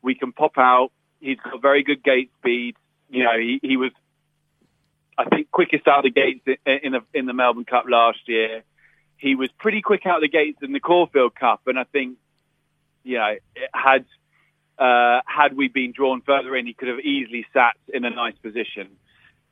[0.01, 0.93] We can pop out.
[1.21, 2.77] He's got very good gate speed.
[3.11, 3.91] You know, he, he was,
[5.19, 8.63] I think, quickest out of the gates in the in the Melbourne Cup last year.
[9.17, 12.19] He was pretty quick out of the gates in the Caulfield Cup, and I think,
[13.03, 14.05] you know, it had
[14.79, 18.37] uh, had we been drawn further in, he could have easily sat in a nice
[18.43, 18.89] position.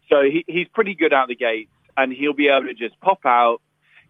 [0.08, 3.24] So he, he's pretty good out the gates, and he'll be able to just pop
[3.24, 3.60] out,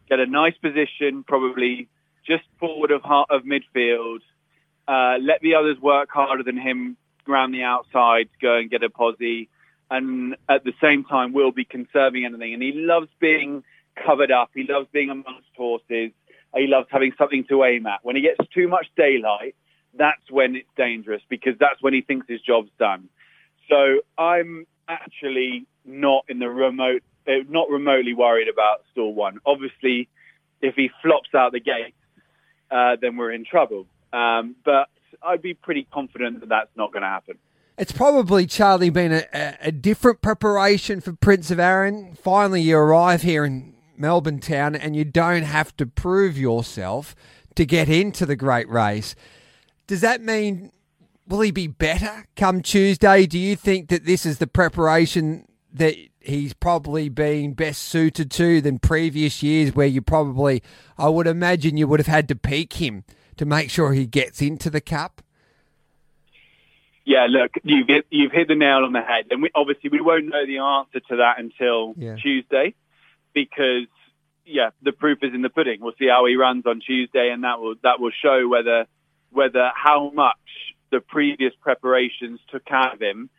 [0.09, 1.89] get a nice position, probably
[2.27, 4.21] just forward of of midfield,
[4.89, 6.97] uh, let the others work harder than him
[7.29, 9.49] around the outside, go and get a posse,
[9.91, 12.55] and at the same time will be conserving anything.
[12.55, 13.63] And he loves being
[13.95, 14.51] covered up.
[14.55, 16.13] He loves being amongst horses.
[16.55, 18.01] He loves having something to aim at.
[18.03, 19.55] When he gets too much daylight,
[19.97, 23.09] that's when it's dangerous because that's when he thinks his job's done.
[23.69, 29.39] So I'm actually not in the remote, uh, not remotely worried about stall one.
[29.47, 30.09] Obviously,
[30.61, 31.95] if he flops out the gate,
[32.71, 33.87] uh, then we're in trouble.
[34.13, 34.89] Um, but
[35.23, 37.39] I'd be pretty confident that that's not going to happen.
[37.79, 42.15] It's probably, Charlie, been a, a, different preparation for Prince of Arran.
[42.15, 47.17] Finally, you arrive here in Melbourne town and you don't have to prove yourself
[47.55, 49.15] to get into the great race.
[49.87, 50.73] Does that mean,
[51.27, 53.27] will he be better come Tuesday?
[53.27, 58.61] Do you think that this is the preparation that he's probably been best suited to
[58.61, 60.63] than previous years where you probably,
[60.97, 63.05] I would imagine you would have had to peak him
[63.37, 65.23] to make sure he gets into the cup?
[67.05, 70.01] Yeah, look, you've hit, you've hit the nail on the head, and we, obviously we
[70.01, 72.15] won't know the answer to that until yeah.
[72.15, 72.75] Tuesday,
[73.33, 73.89] because
[74.45, 75.81] yeah, the proof is in the pudding.
[75.81, 78.87] We'll see how he runs on Tuesday, and that will that will show whether
[79.33, 80.37] whether how much
[80.91, 83.31] the previous preparations took out of him,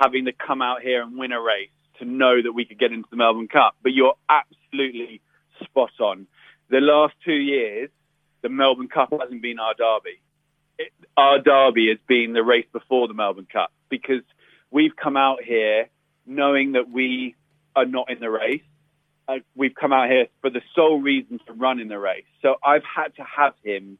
[0.00, 2.92] having to come out here and win a race to know that we could get
[2.92, 3.76] into the Melbourne Cup.
[3.82, 5.20] But you're absolutely
[5.62, 6.26] spot on.
[6.70, 7.90] The last two years,
[8.40, 10.20] the Melbourne Cup hasn't been our derby.
[10.78, 14.22] It, our derby has been the race before the Melbourne Cup because
[14.70, 15.88] we've come out here
[16.26, 17.36] knowing that we
[17.76, 18.62] are not in the race.
[19.28, 22.24] Uh, we've come out here for the sole reason to run in the race.
[22.40, 23.98] So I've had to have him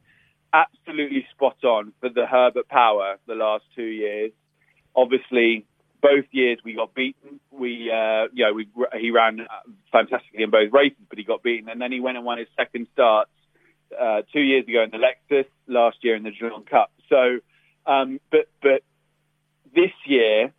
[0.53, 4.33] absolutely spot on for the Herbert Power the last two years.
[4.95, 5.65] Obviously,
[6.03, 7.41] both years we got beaten.
[7.51, 8.69] We, uh, you know, we,
[9.01, 9.47] he ran
[9.91, 11.69] fantastically in both races, but he got beaten.
[11.69, 13.29] And then he went and won his second start
[13.99, 16.91] uh, two years ago in the Lexus, last year in the Geelong Cup.
[17.09, 17.39] So,
[17.87, 18.83] um, but but
[19.75, 20.53] this year,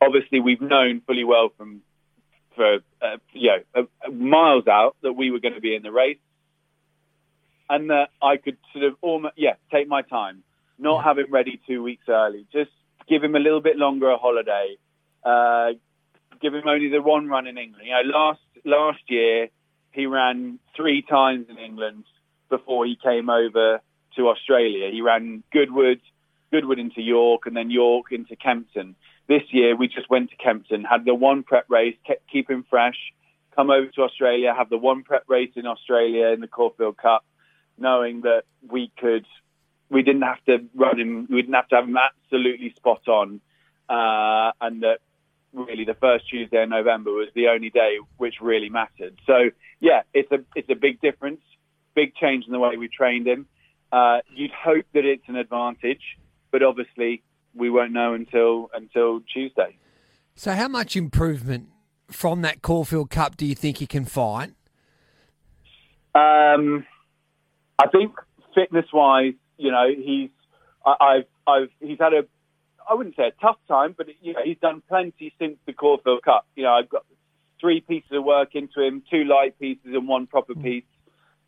[0.00, 1.82] obviously, we've known fully well from
[2.54, 5.92] for uh, you know uh, miles out that we were going to be in the
[5.92, 6.18] race,
[7.70, 10.42] and that I could sort of almost yeah take my time,
[10.78, 12.70] not have it ready two weeks early, just
[13.08, 14.76] give him a little bit longer a holiday,
[15.24, 15.70] uh,
[16.40, 17.86] give him only the one run in England.
[17.86, 19.48] You know, last last year
[19.92, 22.04] he ran three times in England
[22.48, 23.80] before he came over
[24.16, 24.90] to Australia.
[24.90, 26.00] He ran Goodwood,
[26.50, 28.94] Goodwood into York, and then York into Kempton.
[29.28, 32.64] This year, we just went to Kempton, had the one prep race, kept, keep him
[32.68, 32.96] fresh,
[33.54, 37.24] come over to Australia, have the one prep race in Australia in the Caulfield Cup,
[37.78, 39.26] knowing that we could,
[39.88, 43.40] we didn't have to run him, we didn't have to have him absolutely spot on,
[43.88, 44.98] uh, and that
[45.52, 49.18] really the first Tuesday in November was the only day which really mattered.
[49.26, 51.40] So yeah, it's a it's a big difference
[51.98, 53.46] big change in the way we trained him.
[53.90, 56.02] Uh, you'd hope that it's an advantage,
[56.52, 57.22] but obviously
[57.54, 59.76] we won't know until until Tuesday.
[60.36, 61.70] So, how much improvement
[62.08, 64.54] from that Caulfield Cup do you think he can find?
[66.14, 66.86] Um,
[67.78, 68.14] I think
[68.54, 70.30] fitness-wise, you know, he's
[70.84, 72.22] I, I've I've he's had a
[72.88, 76.22] I wouldn't say a tough time, but you know, he's done plenty since the Caulfield
[76.22, 76.46] Cup.
[76.56, 77.04] You know, I've got
[77.60, 80.62] three pieces of work into him, two light pieces and one proper mm.
[80.62, 80.84] piece.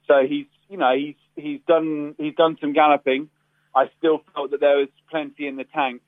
[0.07, 3.31] So he's, you know, he's he's done he's done some galloping.
[3.75, 6.03] I still felt that there was plenty in the tank.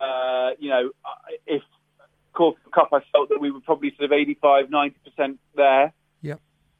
[0.00, 0.90] Uh, you know,
[1.46, 1.62] if
[2.34, 5.92] Caulfield Cup, I felt that we were probably sort of 85, 90 percent there.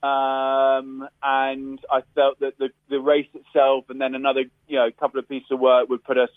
[0.03, 5.21] Um, and I felt that the the race itself, and then another, you know, couple
[5.21, 6.31] of pieces of work would put us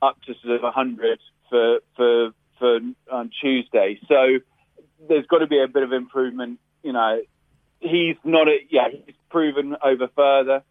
[0.00, 1.18] up to sort of 100
[1.50, 2.80] for for for
[3.10, 3.98] on Tuesday.
[4.08, 4.38] So
[5.08, 6.60] there's got to be a bit of improvement.
[6.82, 7.20] You know,
[7.80, 10.62] he's not a, yeah, he's proven over further.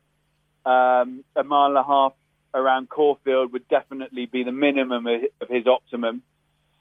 [0.65, 2.13] Um, a mile and a half
[2.53, 6.23] around Caulfield would definitely be the minimum of his optimum.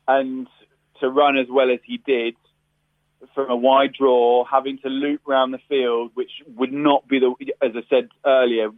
[0.06, 0.46] And
[1.00, 2.36] to run as well as he did
[3.34, 7.34] from a wide draw, having to loop around the field, which would not be the,
[7.64, 8.70] as I said earlier,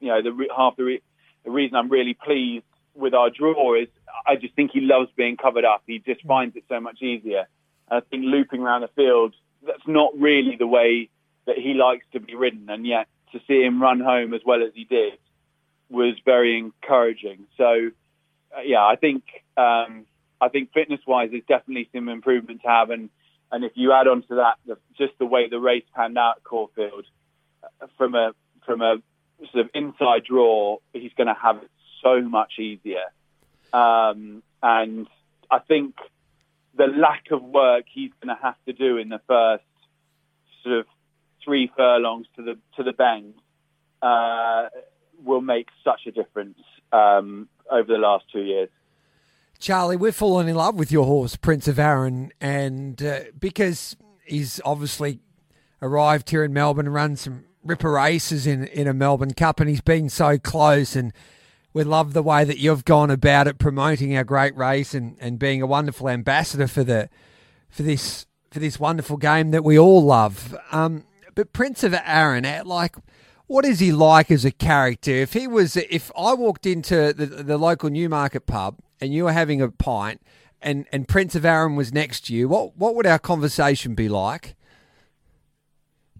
[0.00, 1.02] you know, the half the, re,
[1.44, 3.88] the reason I'm really pleased with our draw is
[4.26, 5.82] I just think he loves being covered up.
[5.86, 7.46] He just finds it so much easier.
[7.90, 9.34] And I think looping around the field,
[9.66, 11.08] that's not really the way
[11.46, 12.68] that he likes to be ridden.
[12.68, 15.14] And yet to see him run home as well as he did
[15.88, 17.46] was very encouraging.
[17.56, 17.90] So,
[18.56, 19.24] uh, yeah, I think
[19.56, 20.06] um,
[20.40, 22.90] I think fitness wise, there's definitely some improvement to have.
[22.90, 23.10] And
[23.52, 26.38] and if you add on to that the, just the way the race panned out
[26.38, 27.04] at Caulfield,
[27.62, 28.32] uh, from a
[28.64, 28.96] from a
[29.52, 31.70] sort of inside draw, he's going to have it
[32.02, 33.04] so much easier.
[33.72, 35.06] Um, and
[35.50, 35.94] I think
[36.76, 39.64] the lack of work he's going to have to do in the first
[40.62, 40.86] sort of
[41.44, 43.34] three furlongs to the to the bend
[44.00, 44.68] uh,
[45.24, 46.58] will make such a difference
[46.92, 48.70] um, over the last two years.
[49.62, 54.60] Charlie, we're falling in love with your horse, Prince of Arran, and uh, because he's
[54.64, 55.20] obviously
[55.80, 59.70] arrived here in Melbourne and run some ripper races in in a Melbourne Cup, and
[59.70, 61.12] he's been so close and
[61.72, 65.38] we love the way that you've gone about it, promoting our great race and, and
[65.38, 67.08] being a wonderful ambassador for the
[67.70, 70.56] for this for this wonderful game that we all love.
[70.72, 71.04] Um,
[71.36, 72.96] but Prince of Arran, like,
[73.46, 75.10] what is he like as a character?
[75.10, 79.32] If he was, if I walked into the, the local Newmarket pub and you were
[79.32, 80.20] having a pint,
[80.60, 84.08] and, and Prince of Arran was next to you, what what would our conversation be
[84.08, 84.54] like?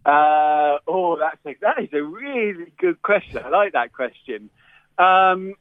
[0.04, 3.38] Uh, oh, that's a, that is a really good question.
[3.38, 4.50] I like that question.
[4.98, 5.54] Um,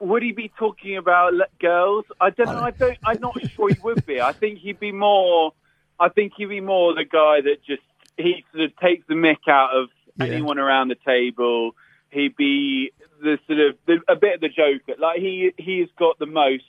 [0.00, 2.06] would he be talking about girls?
[2.20, 2.62] I don't know.
[2.62, 2.98] I don't.
[3.04, 4.20] I'm not sure he would be.
[4.20, 5.52] I think he'd be more.
[6.00, 7.82] I think he'd be more the guy that just
[8.16, 10.26] he sort of takes the mick out of yeah.
[10.26, 11.72] anyone around the table.
[12.10, 15.00] He'd be the sort of the, a bit of the joker.
[15.00, 16.64] Like he he's got the most.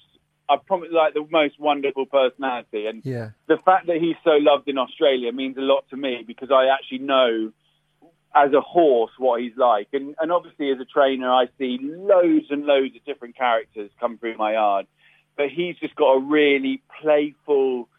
[0.49, 3.29] I promise, like the most wonderful personality, and yeah.
[3.47, 6.67] the fact that he's so loved in Australia means a lot to me because I
[6.67, 7.53] actually know
[8.35, 9.87] as a horse what he's like.
[9.93, 14.17] And, and obviously, as a trainer, I see loads and loads of different characters come
[14.17, 14.87] through my yard.
[15.37, 17.89] But he's just got a really playful,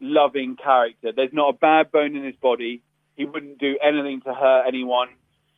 [0.00, 1.12] loving character.
[1.14, 2.82] There's not a bad bone in his body.
[3.18, 5.08] He wouldn't do anything to hurt anyone.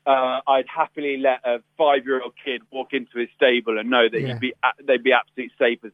[0.06, 4.28] Uh, I'd happily let a five-year-old kid walk into his stable and know that yeah.
[4.28, 5.92] he'd be they'd be absolutely safe as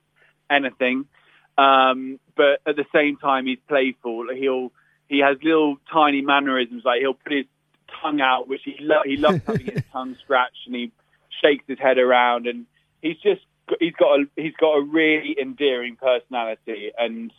[0.48, 1.06] anything.
[1.58, 4.28] Um, but at the same time, he's playful.
[4.32, 4.70] He'll
[5.08, 7.46] he has little tiny mannerisms like he'll put his
[8.00, 10.92] tongue out, which he lo- he loves having his tongue scratched, and he
[11.42, 12.66] shakes his head around, and
[13.02, 13.42] he's just
[13.80, 17.32] he's got a he's got a really endearing personality, and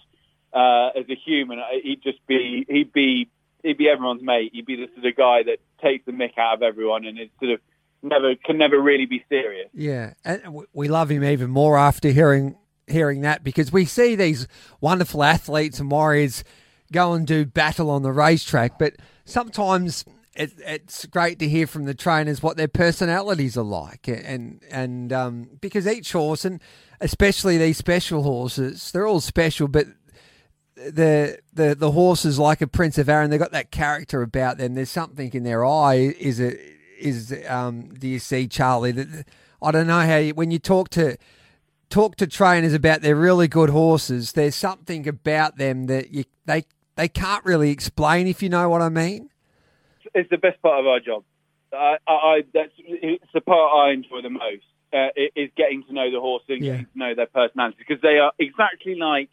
[0.54, 3.30] uh, as a human, uh, he'd just be he'd be
[3.64, 4.52] he'd be everyone's mate.
[4.54, 7.32] He'd be the sort of guy that takes the mick out of everyone, and it's
[7.40, 7.60] sort of
[8.02, 9.70] never can never really be serious.
[9.74, 12.56] Yeah, and we love him even more after hearing
[12.88, 14.48] hearing that because we see these
[14.80, 16.44] wonderful athletes and warriors
[16.92, 18.94] go and do battle on the racetrack, but
[19.26, 20.06] sometimes
[20.38, 25.12] it, it's great to hear from the trainers what their personalities are like, and and
[25.12, 26.62] um, because each horse, and
[27.02, 29.88] especially these special horses, they're all special, but
[30.78, 34.74] the the the horses like a Prince of Arran, they've got that character about them.
[34.74, 36.16] There's something in their eye.
[36.20, 36.60] Is it
[37.00, 37.90] is um?
[37.96, 38.92] Do you see Charlie?
[38.92, 39.26] That
[39.62, 41.18] I don't know how you, when you talk to
[41.90, 44.34] talk to trainers about their really good horses.
[44.34, 46.66] There's something about them that you they
[46.96, 49.30] they can't really explain if you know what I mean
[50.14, 51.24] it's the best part of our job.
[51.74, 54.64] I, I, that's it's the part I enjoy the most.
[54.94, 56.72] Uh, is getting to know the horse and yeah.
[56.72, 59.30] getting to know their personality because they are exactly like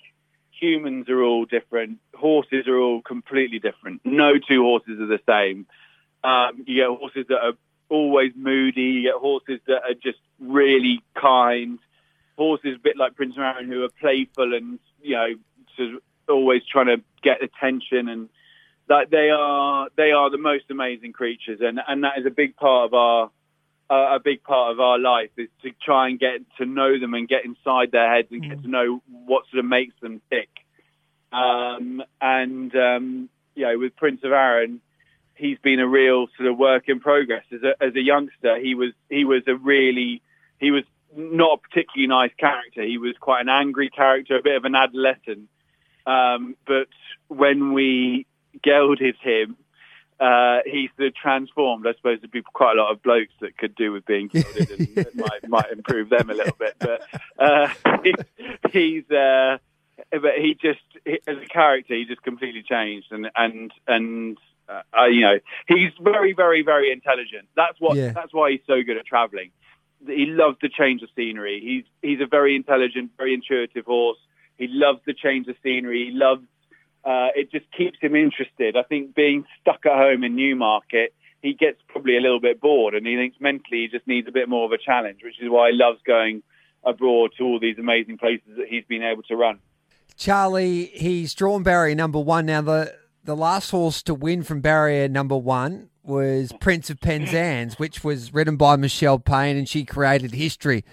[0.60, 1.98] humans are all different.
[2.14, 4.00] Horses are all completely different.
[4.04, 5.66] No two horses are the same.
[6.22, 7.52] Um, you get horses that are
[7.88, 8.82] always moody.
[8.82, 11.78] You get horses that are just really kind.
[12.36, 15.34] Horses a bit like Prince Arran who are playful and you know
[16.28, 18.28] always trying to get attention and
[18.88, 22.56] that they are they are the most amazing creatures, and and that is a big
[22.56, 23.30] part of our
[23.90, 27.28] a big part of our life is to try and get to know them and
[27.28, 28.62] get inside their heads and get mm.
[28.62, 30.48] to know what sort of makes them tick.
[31.32, 34.80] Um, and um, you know, with Prince of Arran,
[35.34, 37.44] he's been a real sort of work in progress.
[37.52, 40.22] As a, as a youngster, he was he was a really
[40.58, 40.84] he was
[41.16, 42.82] not a particularly nice character.
[42.82, 45.48] He was quite an angry character, a bit of an adolescent.
[46.06, 46.88] Um, but
[47.28, 48.26] when we
[48.62, 49.56] gelded him,
[50.20, 51.86] uh, he's the transformed.
[51.86, 54.70] I suppose there'd be quite a lot of blokes that could do with being gelded
[54.70, 56.76] and might, might improve them a little bit.
[56.78, 57.02] But
[57.38, 57.68] uh,
[58.04, 58.14] he,
[58.70, 59.58] he's uh,
[60.10, 64.38] but he just he, as a character, he just completely changed, and and and
[64.68, 67.48] uh, uh, you know, he's very, very, very intelligent.
[67.56, 67.96] That's what.
[67.96, 68.12] Yeah.
[68.12, 69.50] That's why he's so good at traveling.
[70.06, 71.60] He loves the change of scenery.
[71.60, 74.18] He's he's a very intelligent, very intuitive horse.
[74.56, 76.06] He loves the change of scenery.
[76.06, 76.44] He loves.
[77.04, 78.76] Uh, it just keeps him interested.
[78.76, 82.94] I think being stuck at home in Newmarket, he gets probably a little bit bored,
[82.94, 85.50] and he thinks mentally he just needs a bit more of a challenge, which is
[85.50, 86.42] why he loves going
[86.82, 89.58] abroad to all these amazing places that he's been able to run.
[90.16, 92.46] Charlie, he's drawn barrier number one.
[92.46, 92.94] Now, the,
[93.24, 98.32] the last horse to win from barrier number one was Prince of Penzance, which was
[98.32, 100.84] ridden by Michelle Payne, and she created history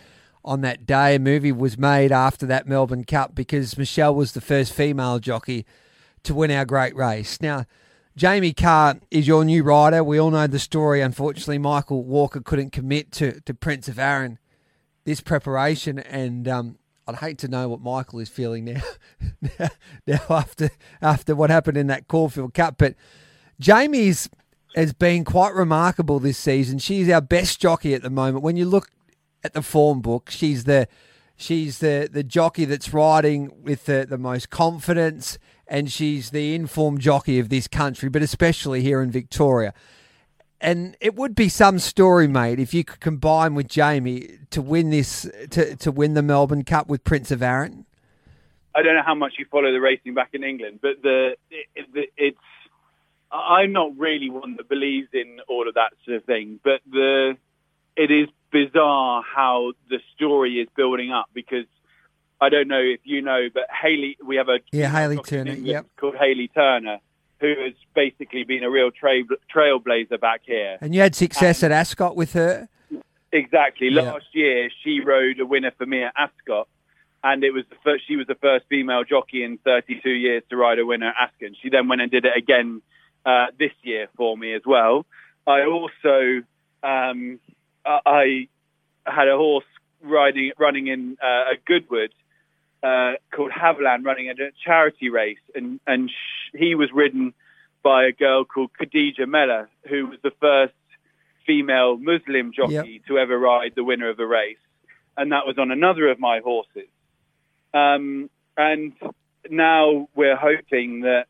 [0.43, 1.15] on that day.
[1.15, 5.65] A movie was made after that Melbourne Cup because Michelle was the first female jockey
[6.23, 7.41] to win our great race.
[7.41, 7.65] Now,
[8.15, 10.03] Jamie Kah is your new rider.
[10.03, 11.01] We all know the story.
[11.01, 14.37] Unfortunately, Michael Walker couldn't commit to, to Prince of Arran
[15.03, 18.81] this preparation, and um, I'd hate to know what Michael is feeling now,
[20.07, 20.69] now after
[21.01, 22.75] after what happened in that Caulfield Cup.
[22.77, 22.95] But
[23.59, 24.29] Jamie's
[24.75, 26.79] has been quite remarkable this season.
[26.79, 28.43] She's our best jockey at the moment.
[28.43, 28.89] When you look
[29.43, 30.87] at the form book, she's the
[31.35, 35.37] she's the the jockey that's riding with the, the most confidence,
[35.71, 39.73] and she's the informed jockey of this country, but especially here in Victoria.
[40.59, 44.89] And it would be some story, mate, if you could combine with Jamie to win
[44.91, 47.85] this to to win the Melbourne Cup with Prince of Arran.
[48.75, 51.87] I don't know how much you follow the racing back in England, but the it,
[51.95, 52.37] it, it's
[53.31, 56.59] I'm not really one that believes in all of that sort of thing.
[56.63, 57.37] But the
[57.95, 61.65] it is bizarre how the story is building up because
[62.41, 65.85] I don't know if you know, but Hayley, we have a Yeah, Hayley Turner, yep.
[65.95, 66.97] called Hayley Turner,
[67.39, 69.23] who has basically been a real trail,
[69.55, 70.79] trailblazer back here.
[70.81, 72.67] And you had success at Ascot with her.
[73.31, 73.89] Exactly.
[73.89, 74.13] Yeah.
[74.13, 76.67] Last year, she rode a winner for me at Ascot,
[77.23, 78.07] and it was the first.
[78.07, 81.55] She was the first female jockey in 32 years to ride a winner at Ascot.
[81.61, 82.81] She then went and did it again
[83.23, 85.05] uh, this year for me as well.
[85.45, 86.41] I also
[86.81, 87.39] um,
[87.85, 88.47] I
[89.05, 89.65] I had a horse
[90.01, 92.11] riding running in uh, a Goodwood
[92.83, 97.33] uh, called Haverland running at a charity race, and and sh- he was ridden
[97.83, 100.73] by a girl called Khadijah Mellah, who was the first
[101.45, 103.05] female Muslim jockey Yep.
[103.07, 104.57] to ever ride the winner of a race,
[105.17, 106.87] and that was on another of my horses.
[107.73, 108.93] Um, and
[109.49, 111.25] now we're hoping that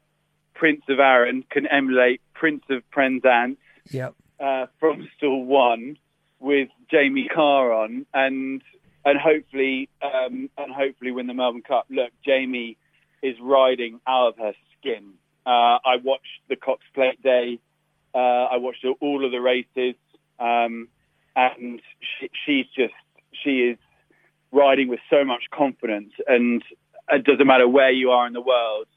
[0.53, 3.57] Prince of Arran can emulate Prince of Penzance
[3.91, 4.13] Yep.
[4.39, 5.97] uh, from stall one
[6.39, 8.61] with Jamie Kah on, and
[9.05, 11.85] and hopefully um, and hopefully win the Melbourne Cup.
[11.89, 12.77] Look, Jamie
[13.21, 15.13] is riding out of her skin.
[15.45, 17.59] Uh, I watched the Cox Plate Day.
[18.13, 19.95] Uh, I watched all of the races,
[20.39, 20.87] um,
[21.35, 21.81] and
[22.19, 22.93] she, she's just
[23.43, 23.77] she is
[24.51, 26.63] riding with so much confidence, and
[27.09, 28.87] it doesn't matter where you are in the world.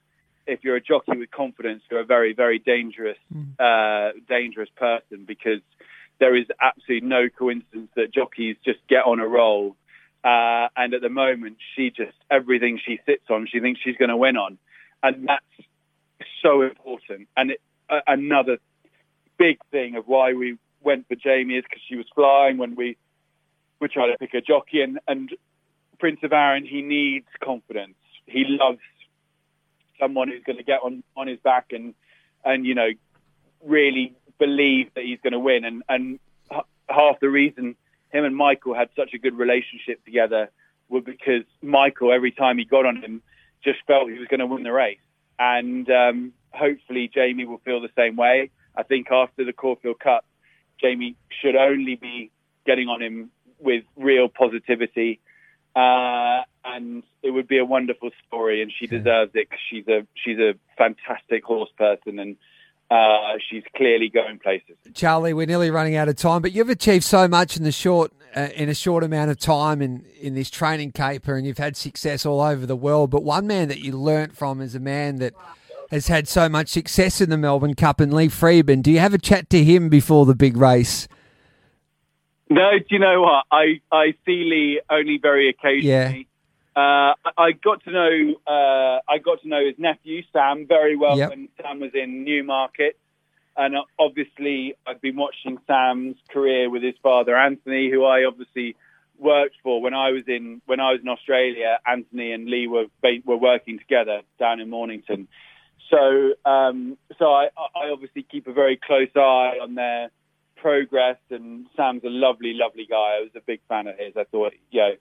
[0.47, 3.17] If you're a jockey with confidence, you're a very, very dangerous,
[3.59, 5.61] uh, dangerous person because
[6.19, 9.75] there is absolutely no coincidence that jockeys just get on a roll.
[10.25, 14.09] Uh, and at the moment, she just everything she sits on, she thinks she's going
[14.09, 14.57] to win on,
[15.03, 15.69] and that's
[16.43, 17.29] so important.
[17.37, 17.61] And it,
[17.91, 18.57] uh, another
[19.37, 22.97] big thing of why we went for Jamie is because she was flying when we
[23.81, 25.31] were trying to pick a jockey, and, and
[25.99, 27.97] Prince of Arran, he needs confidence.
[28.25, 28.81] He loves
[30.01, 31.95] someone who's going to get on, on his back and
[32.45, 32.89] and you know
[33.63, 35.65] really believe that he's going to win.
[35.65, 36.19] And and
[36.89, 37.77] half the reason
[38.15, 40.51] him and Michael had such a good relationship together
[40.89, 43.23] were because Michael every time he got on him
[43.63, 44.99] just felt he was going to win the race.
[45.39, 48.51] And um, hopefully Jamie will feel the same way.
[48.77, 50.25] I think after the Caulfield Cup,
[50.81, 52.31] Jamie should only be
[52.67, 55.21] getting on him with real positivity.
[55.75, 60.07] Uh, and it would be a wonderful story, and she deserves it 'cause she's a
[60.15, 62.37] she's a fantastic horse person, and
[62.91, 64.77] uh, she's clearly going places.
[64.95, 68.13] Charlie, we're nearly running out of time, but you've achieved so much in the short
[68.37, 71.77] uh, in a short amount of time in in this training caper, and you've had
[71.77, 73.11] success all over the world.
[73.11, 75.35] But one man that you learnt from is a man that
[75.91, 78.83] has had so much success in the Melbourne Cup, and Lee Freedman.
[78.83, 81.09] Do you have a chat to him before the big race?
[82.51, 83.45] No, do you know what?
[83.51, 86.29] I, I see Lee only very occasionally.
[86.77, 91.17] Uh, I- got to know uh, I got to know his nephew Sam very well
[91.17, 91.31] Yep.
[91.31, 92.99] when Sam was in Newmarket,
[93.57, 98.75] and uh, obviously I've been watching Sam's career with his father Anthony, who I obviously
[99.19, 101.79] worked for when I was in when I was in Australia.
[101.87, 102.87] Anthony and Lee were
[103.25, 105.29] were working together down in Mornington,
[105.91, 110.11] so um, so I, I obviously keep a very close eye on their
[110.57, 111.19] progress.
[111.31, 113.19] And Sam's a lovely, lovely guy.
[113.19, 114.17] I was a big fan of his.
[114.17, 114.93] I thought, you know,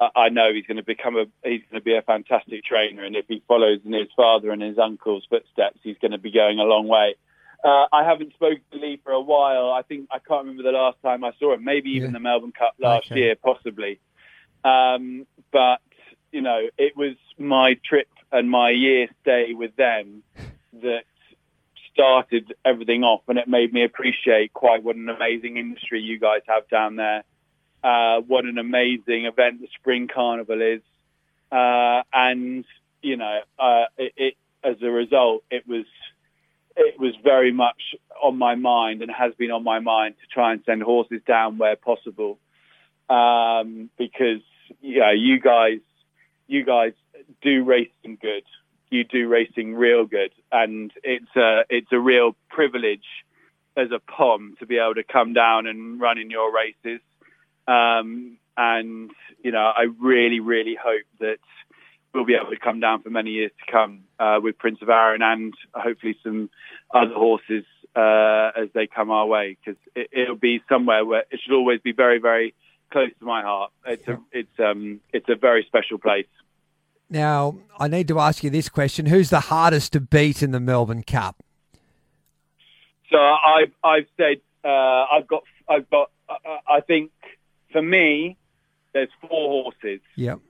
[0.00, 3.04] I, I know he's going to become a he's going to be a fantastic trainer,
[3.04, 6.30] and if he follows in his father and his uncle's footsteps, he's going to be
[6.30, 7.14] going a long way.
[7.64, 9.72] Uh, I haven't spoken to Lee for a while.
[9.72, 11.64] I think I can't remember the last time I saw him.
[11.64, 12.12] Maybe even Yeah.
[12.18, 13.20] the Melbourne Cup last Okay.
[13.20, 13.98] year, possibly.
[14.64, 15.80] Um, but
[16.30, 20.22] you know, it was my trip and my year stay with them
[20.74, 21.04] that
[21.92, 26.42] started everything off, and it made me appreciate quite what an amazing industry you guys
[26.46, 27.24] have down there.
[27.82, 30.82] Uh, what an amazing event the Spring Carnival is,
[31.52, 32.64] uh, and
[33.02, 35.86] you know, uh, it, it as a result, it was
[36.76, 40.52] it was very much on my mind and has been on my mind to try
[40.52, 42.38] and send horses down where possible,
[43.08, 44.40] um, because
[44.82, 45.80] know, you guys,
[46.46, 46.92] you guys
[47.42, 48.44] do racing good.
[48.90, 53.04] You do racing real good, and it's a it's a real privilege
[53.76, 57.00] as a pom to be able to come down and run in your races.
[57.68, 59.10] Um, and
[59.44, 61.38] you know, I really, really hope that
[62.12, 64.88] we'll be able to come down for many years to come uh, with Prince of
[64.88, 66.50] Arran and hopefully some
[66.92, 67.64] other horses
[67.94, 71.80] uh, as they come our way, because it, it'll be somewhere where it should always
[71.80, 72.54] be very, very
[72.90, 73.70] close to my heart.
[73.86, 76.26] It's a it's um it's a very special place.
[77.10, 80.60] Now, I need to ask you this question: Who's the hardest to beat in the
[80.60, 81.42] Melbourne Cup?
[83.10, 86.34] So I've I've said uh, I've got I've got uh,
[86.68, 87.10] I think
[87.72, 88.36] for me
[88.92, 90.40] there's four horses, Yep.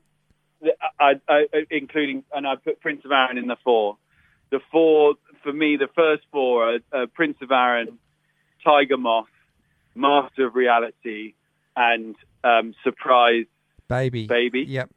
[0.98, 3.96] I, I, including and I put Prince of Arran in the four.
[4.50, 7.98] The four for me the first four are uh, Prince of Arran,
[8.64, 9.26] Tiger Moth,
[9.94, 11.34] Master of Reality,
[11.76, 13.46] and um, Surprise
[13.88, 14.26] Baby.
[14.26, 14.62] Baby.
[14.62, 14.90] Yep.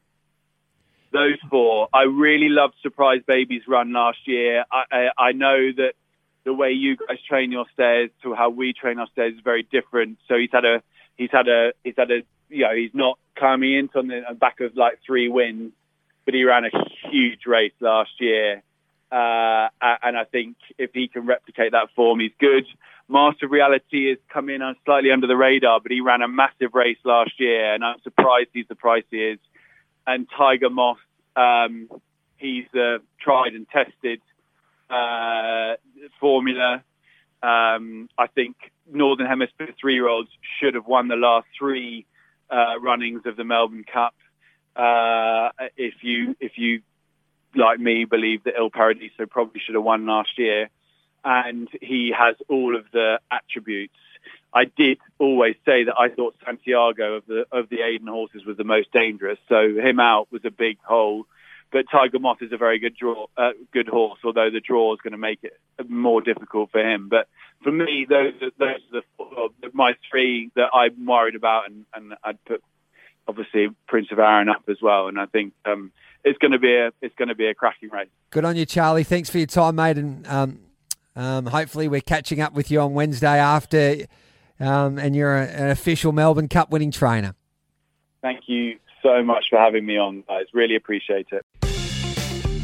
[1.13, 1.89] those four.
[1.93, 4.65] I really loved Surprise Baby's run last year.
[4.72, 5.93] I, I, I know that
[6.43, 9.63] the way you guys train your stayers to how we train our stayers is very
[9.63, 10.17] different.
[10.28, 10.82] So he's had a
[11.22, 14.59] he's had a he's had a you know he's not coming into on the back
[14.59, 15.72] of like three wins,
[16.26, 16.72] but he ran a
[17.09, 18.63] huge race last year.
[19.11, 22.65] Uh, and I think if he can replicate that form, he's good.
[23.09, 26.74] Master Reality has come in on slightly under the radar, but he ran a massive
[26.74, 29.39] race last year, and I'm surprised he's the price he is.
[30.07, 30.97] And Tiger Moth,
[31.36, 31.89] um,
[32.38, 34.22] he's a tried and tested
[34.89, 35.76] uh,
[36.22, 36.84] formula.
[37.43, 38.55] Um, I think
[38.91, 40.29] Northern Hemisphere three-year-olds
[40.59, 42.05] should have won the last three
[42.49, 44.15] uh, runnings of the Melbourne Cup.
[44.75, 46.82] Uh, if you if you
[47.55, 50.69] like me believe that Il Paradiso probably should have won last year,
[51.23, 53.93] and he has all of the attributes.
[54.53, 58.57] I did always say that I thought Santiago of the of the Aidan horses was
[58.57, 61.25] the most dangerous, so him out was a big hole.
[61.72, 64.19] But Tiger Moth is a very good draw, uh, good horse.
[64.24, 65.53] Although the draw is going to make it
[65.89, 67.07] more difficult for him.
[67.09, 67.28] But
[67.63, 72.13] for me, those are, those are the, my three that I'm worried about, and, and
[72.24, 72.61] I'd put
[73.28, 75.07] obviously Prince of Arran up as well.
[75.07, 75.91] And I think um,
[76.24, 78.09] it's going to be a it's going to be a cracking race.
[78.32, 79.03] Good on you, Charlie.
[79.03, 79.97] Thanks for your time, mate.
[79.97, 80.59] And um,
[81.15, 84.07] um, hopefully, we're catching up with you on Wednesday after,
[84.59, 87.36] um, and you're a, an official Melbourne Cup winning trainer.
[88.22, 90.45] Thank you so much for having me on, guys.
[90.54, 91.45] Really appreciate it.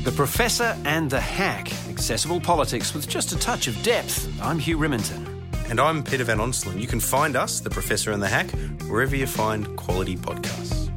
[0.04, 1.72] The Professor and the Hack.
[1.90, 4.30] Accessible politics with just a touch of depth.
[4.42, 5.28] I'm Hugh Riminton.
[5.70, 6.80] And I'm Peter Van Onselen.
[6.80, 8.50] You can find us, The Professor and the Hack,
[8.88, 10.88] wherever you find quality podcasts.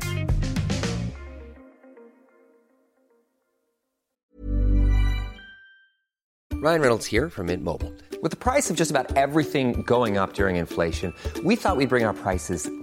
[6.60, 7.92] Ryan Reynolds here from Mint Mobile.
[8.22, 12.04] With the price of just about everything going up during inflation, we thought we'd bring
[12.04, 12.70] our prices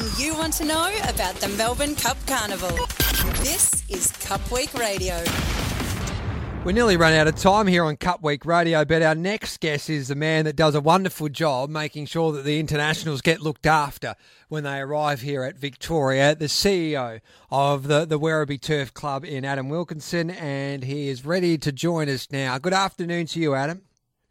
[0.00, 2.74] Everything you want to know about the Melbourne Cup Carnival.
[3.42, 5.22] This is Cup Week Radio.
[6.64, 9.90] We nearly run out of time here on Cup Week Radio, but our next guest
[9.90, 13.66] is the man that does a wonderful job making sure that the internationals get looked
[13.66, 14.14] after
[14.48, 16.34] when they arrive here at Victoria.
[16.34, 17.20] The CEO
[17.50, 22.08] of the, the Werribee Turf Club in Adam Wilkinson, and he is ready to join
[22.08, 22.56] us now.
[22.56, 23.82] Good afternoon to you, Adam.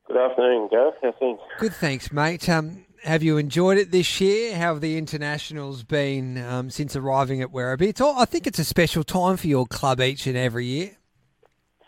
[0.07, 0.95] Good afternoon, Gareth.
[1.03, 1.39] How's things?
[1.59, 2.49] Good, thanks, mate.
[2.49, 4.56] Um, have you enjoyed it this year?
[4.56, 7.89] How have the internationals been um, since arriving at Werribee?
[7.89, 10.91] It's all, I think it's a special time for your club each and every year.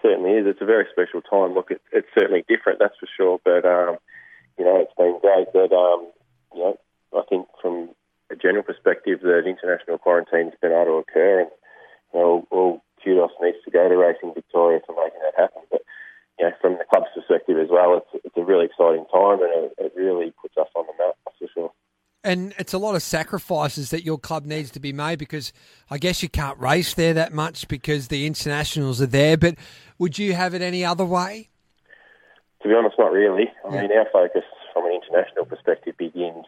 [0.01, 0.47] Certainly is.
[0.47, 1.53] It's a very special time.
[1.53, 3.39] Look, it, it's certainly different, that's for sure.
[3.43, 3.97] But um,
[4.57, 5.51] you know, it's been great.
[5.53, 6.11] That um,
[6.53, 6.79] you know,
[7.13, 7.89] I think from
[8.31, 11.49] a general perspective, that international quarantine's been able to occur, and
[12.13, 15.61] you know, all kudos needs to go to Racing Victoria for making that happen.
[15.69, 15.81] But
[16.39, 19.65] you know, from the club's perspective as well, it's it's a really exciting time, and
[19.65, 21.71] it, it really puts us on the map for sure.
[22.23, 25.51] And it's a lot of sacrifices that your club needs to be made because
[25.89, 29.37] I guess you can't race there that much because the internationals are there.
[29.37, 29.55] But
[29.97, 31.49] would you have it any other way?
[32.61, 33.51] To be honest, not really.
[33.65, 36.45] I mean, our focus from an international perspective begins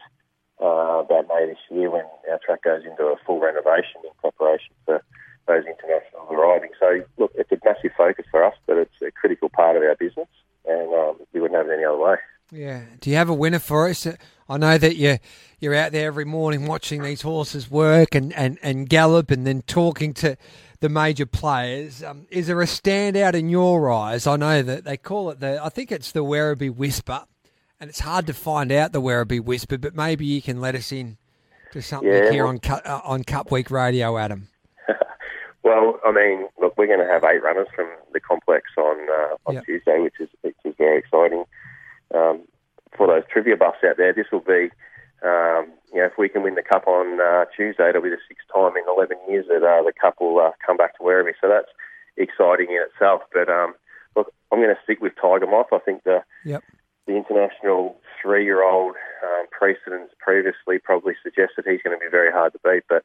[0.62, 4.74] uh, about May this year when our track goes into a full renovation in preparation
[4.84, 5.02] for
[5.46, 6.70] those internationals arriving.
[6.80, 9.96] So, look, it's a massive focus for us, but it's a critical part of our
[9.96, 10.28] business,
[10.66, 12.16] and um, we wouldn't have it any other way.
[12.52, 12.82] Yeah.
[13.00, 14.06] Do you have a winner for us?
[14.48, 15.18] I know that you
[15.60, 19.62] you're out there every morning watching these horses work and, and, and gallop and then
[19.62, 20.36] talking to
[20.80, 22.02] the major players.
[22.04, 24.26] Um, is there a standout in your eyes?
[24.26, 27.24] I know that they call it the I think it's the Werribee Whisper,
[27.80, 30.92] and it's hard to find out the Werribee Whisper, but maybe you can let us
[30.92, 31.16] in
[31.72, 34.48] to something Yeah, here well- on uh, on Cup Week Radio, Adam.
[35.64, 39.36] Well, I mean, look, we're going to have eight runners from the complex on uh,
[39.46, 39.64] on Yep.
[39.64, 41.44] Tuesday, which is which is very exciting.
[42.14, 42.42] Um,
[42.96, 44.68] for those trivia buffs out there, this will be,
[45.24, 48.22] um, you know, if we can win the cup on uh, Tuesday, it'll be the
[48.28, 51.32] sixth time in 11 years that uh, the cup will uh, come back to Werribee.
[51.40, 51.72] So that's
[52.16, 53.22] exciting in itself.
[53.32, 53.74] But um,
[54.14, 55.72] look, I'm going to stick with Tiger Moth.
[55.72, 56.62] I think the Yep.
[57.06, 58.94] the international three-year-old
[59.24, 62.84] um, precedents previously probably suggested he's going to be very hard to beat.
[62.88, 63.02] But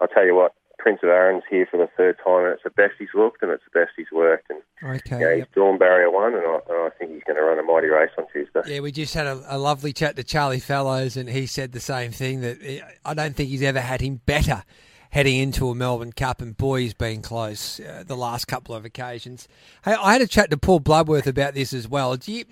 [0.00, 2.70] I'll tell you what, Prince of Arran's here for the third time, and it's the
[2.70, 4.50] best he's looked and it's the best he's worked.
[4.50, 5.18] And Okay.
[5.18, 7.58] you know, he's drawn barrier one, and I, and I think he's going to run
[7.58, 8.60] a mighty race on Tuesday.
[8.66, 11.80] Yeah, we just had a, a lovely chat to Charlie Fellowes, and he said the
[11.80, 14.62] same thing that eh, I don't think he's ever had him better
[15.10, 18.84] heading into a Melbourne Cup, and boy, he's been close uh, the last couple of
[18.84, 19.46] occasions.
[19.84, 22.16] Hey, I had a chat to Paul Bloodworth about this as well.
[22.16, 22.44] Do you,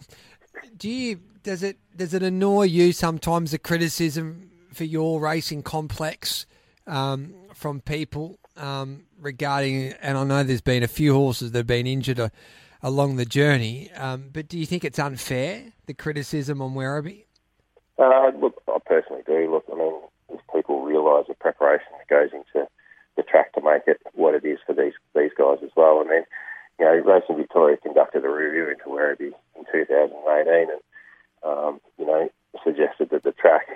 [0.76, 6.46] do you, does it, does it annoy you sometimes the criticism for your racing complex
[6.86, 9.92] um, from people um, regarding?
[10.02, 12.20] And I know there's been a few horses that have been injured.
[12.20, 12.28] Uh,
[12.82, 13.90] along the journey.
[13.92, 17.24] Um, but do you think it's unfair the criticism on Werribee?
[17.98, 19.50] Uh, look, I personally do.
[19.50, 19.94] Look, I mean,
[20.30, 22.68] if people realise the preparation that goes into
[23.16, 26.10] the track to make it what it is for these these guys as well, and
[26.10, 26.24] then
[26.80, 30.80] you know, Racing Victoria conducted a review into Werribee in 2018, and
[31.44, 32.30] um, you know,
[32.64, 33.66] suggested that the track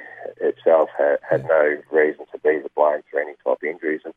[0.40, 4.14] itself had, had no reason to be the blame for any type of injuries, and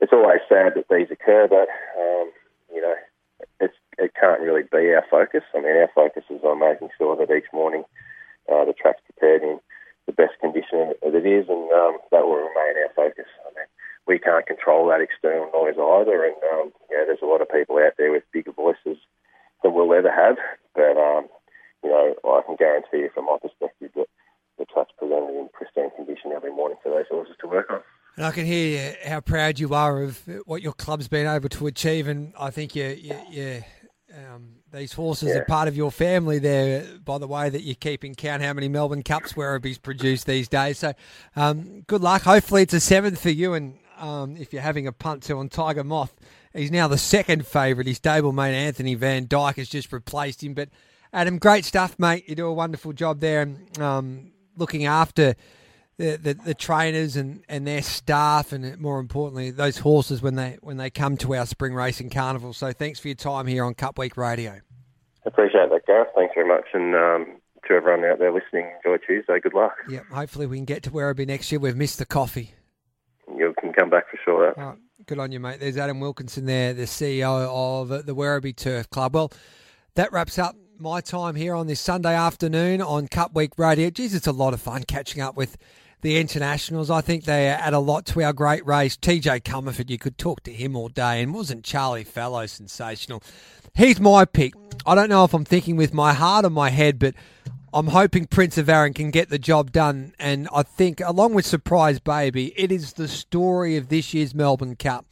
[0.00, 1.68] it's always sad that these occur, but
[2.00, 2.30] um,
[2.74, 2.94] you know,
[3.60, 5.44] it's it can't really be our focus.
[5.54, 7.84] I mean, our focus is on making sure that each morning
[8.50, 9.60] uh, the track's prepared in
[10.06, 13.30] the best condition that it is, and um, that will remain our focus.
[13.46, 13.70] I mean,
[14.06, 17.78] we can't control that external noise either, and um, yeah, there's a lot of people
[17.78, 18.98] out there with bigger voices
[19.62, 20.36] than we'll ever have.
[20.74, 21.28] But um,
[21.82, 24.06] you know, I can guarantee you, from my perspective, that
[24.58, 27.80] the track's presented in pristine condition every morning for those horses to work on.
[28.16, 31.66] And I can hear how proud you are of what your club's been able to
[31.66, 33.62] achieve, and I think you, you, you
[34.14, 35.36] um, these horses Yeah.
[35.40, 36.38] are part of your family.
[36.38, 40.48] There, by the way, that you're keeping count how many Melbourne Cups Werribee's produced these
[40.48, 40.78] days.
[40.78, 40.92] So,
[41.36, 42.22] um, good luck.
[42.22, 43.54] Hopefully, it's a seventh for you.
[43.54, 46.14] And um, if you're having a punt to on Tiger Moth,
[46.52, 47.86] he's now the second favourite.
[47.86, 50.52] His stablemate Anthony Van Dyke has just replaced him.
[50.52, 50.68] But
[51.12, 52.24] Adam, great stuff, mate.
[52.26, 53.46] You do a wonderful job there,
[53.78, 55.34] um, looking after
[55.98, 60.58] the, the, the trainers and, and their staff, and more importantly, those horses when they
[60.62, 62.54] when they come to our spring racing carnival.
[62.54, 64.60] So thanks for your time here on Cup Week Radio.
[65.26, 66.08] Appreciate that, Gareth.
[66.16, 67.36] Thanks very much, and um,
[67.68, 69.38] to everyone out there listening, enjoy Tuesday.
[69.38, 69.74] Good luck.
[69.88, 71.60] Yep, hopefully we can get to Werribee next year.
[71.60, 72.54] We've missed the coffee.
[73.36, 74.54] You can come back for sure.
[74.56, 75.60] Right, good on you, mate.
[75.60, 79.14] There's Adam Wilkinson there, the CEO of the Werribee Turf Club.
[79.14, 79.30] Well,
[79.94, 83.90] that wraps up my time here on this Sunday afternoon on Cup Week Radio.
[83.90, 85.56] Geez, it's a lot of fun catching up with
[86.00, 86.90] the internationals.
[86.90, 88.96] I think they add a lot to our great race.
[88.96, 93.22] TJ Comerford, you could talk to him all day, and wasn't Charlie Fellowes sensational?
[93.74, 94.54] He's my pick.
[94.86, 97.14] I don't know if I'm thinking with my heart or my head, but
[97.72, 100.14] I'm hoping Prince of Arran can get the job done.
[100.18, 104.76] And I think, along with Surprise Baby, it is the story of this year's Melbourne
[104.76, 105.06] Cup.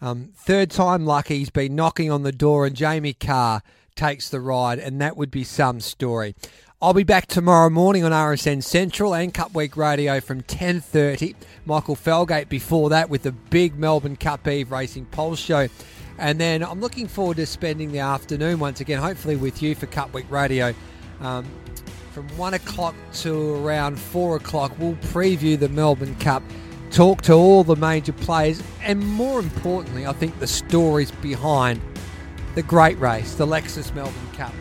[0.00, 3.60] Um, third time lucky, he's been knocking on the door, and Jamie Kah
[3.96, 6.36] takes the ride, and that would be some story.
[6.80, 11.34] I'll be back tomorrow morning on RSN Central and Cup Week Radio from 10.30.
[11.64, 15.68] Michael Felgate before that with the big Melbourne Cup Eve Racing Pulse Show.
[16.18, 19.86] And then I'm looking forward to spending the afternoon once again, hopefully with you for
[19.86, 20.74] Cup Week Radio.
[21.20, 21.46] Um,
[22.12, 26.42] from 1 o'clock to around 4 o'clock, we'll preview the Melbourne Cup,
[26.90, 31.80] talk to all the major players, and more importantly, I think the stories behind
[32.56, 34.54] the great race, the Lexus Melbourne Cup.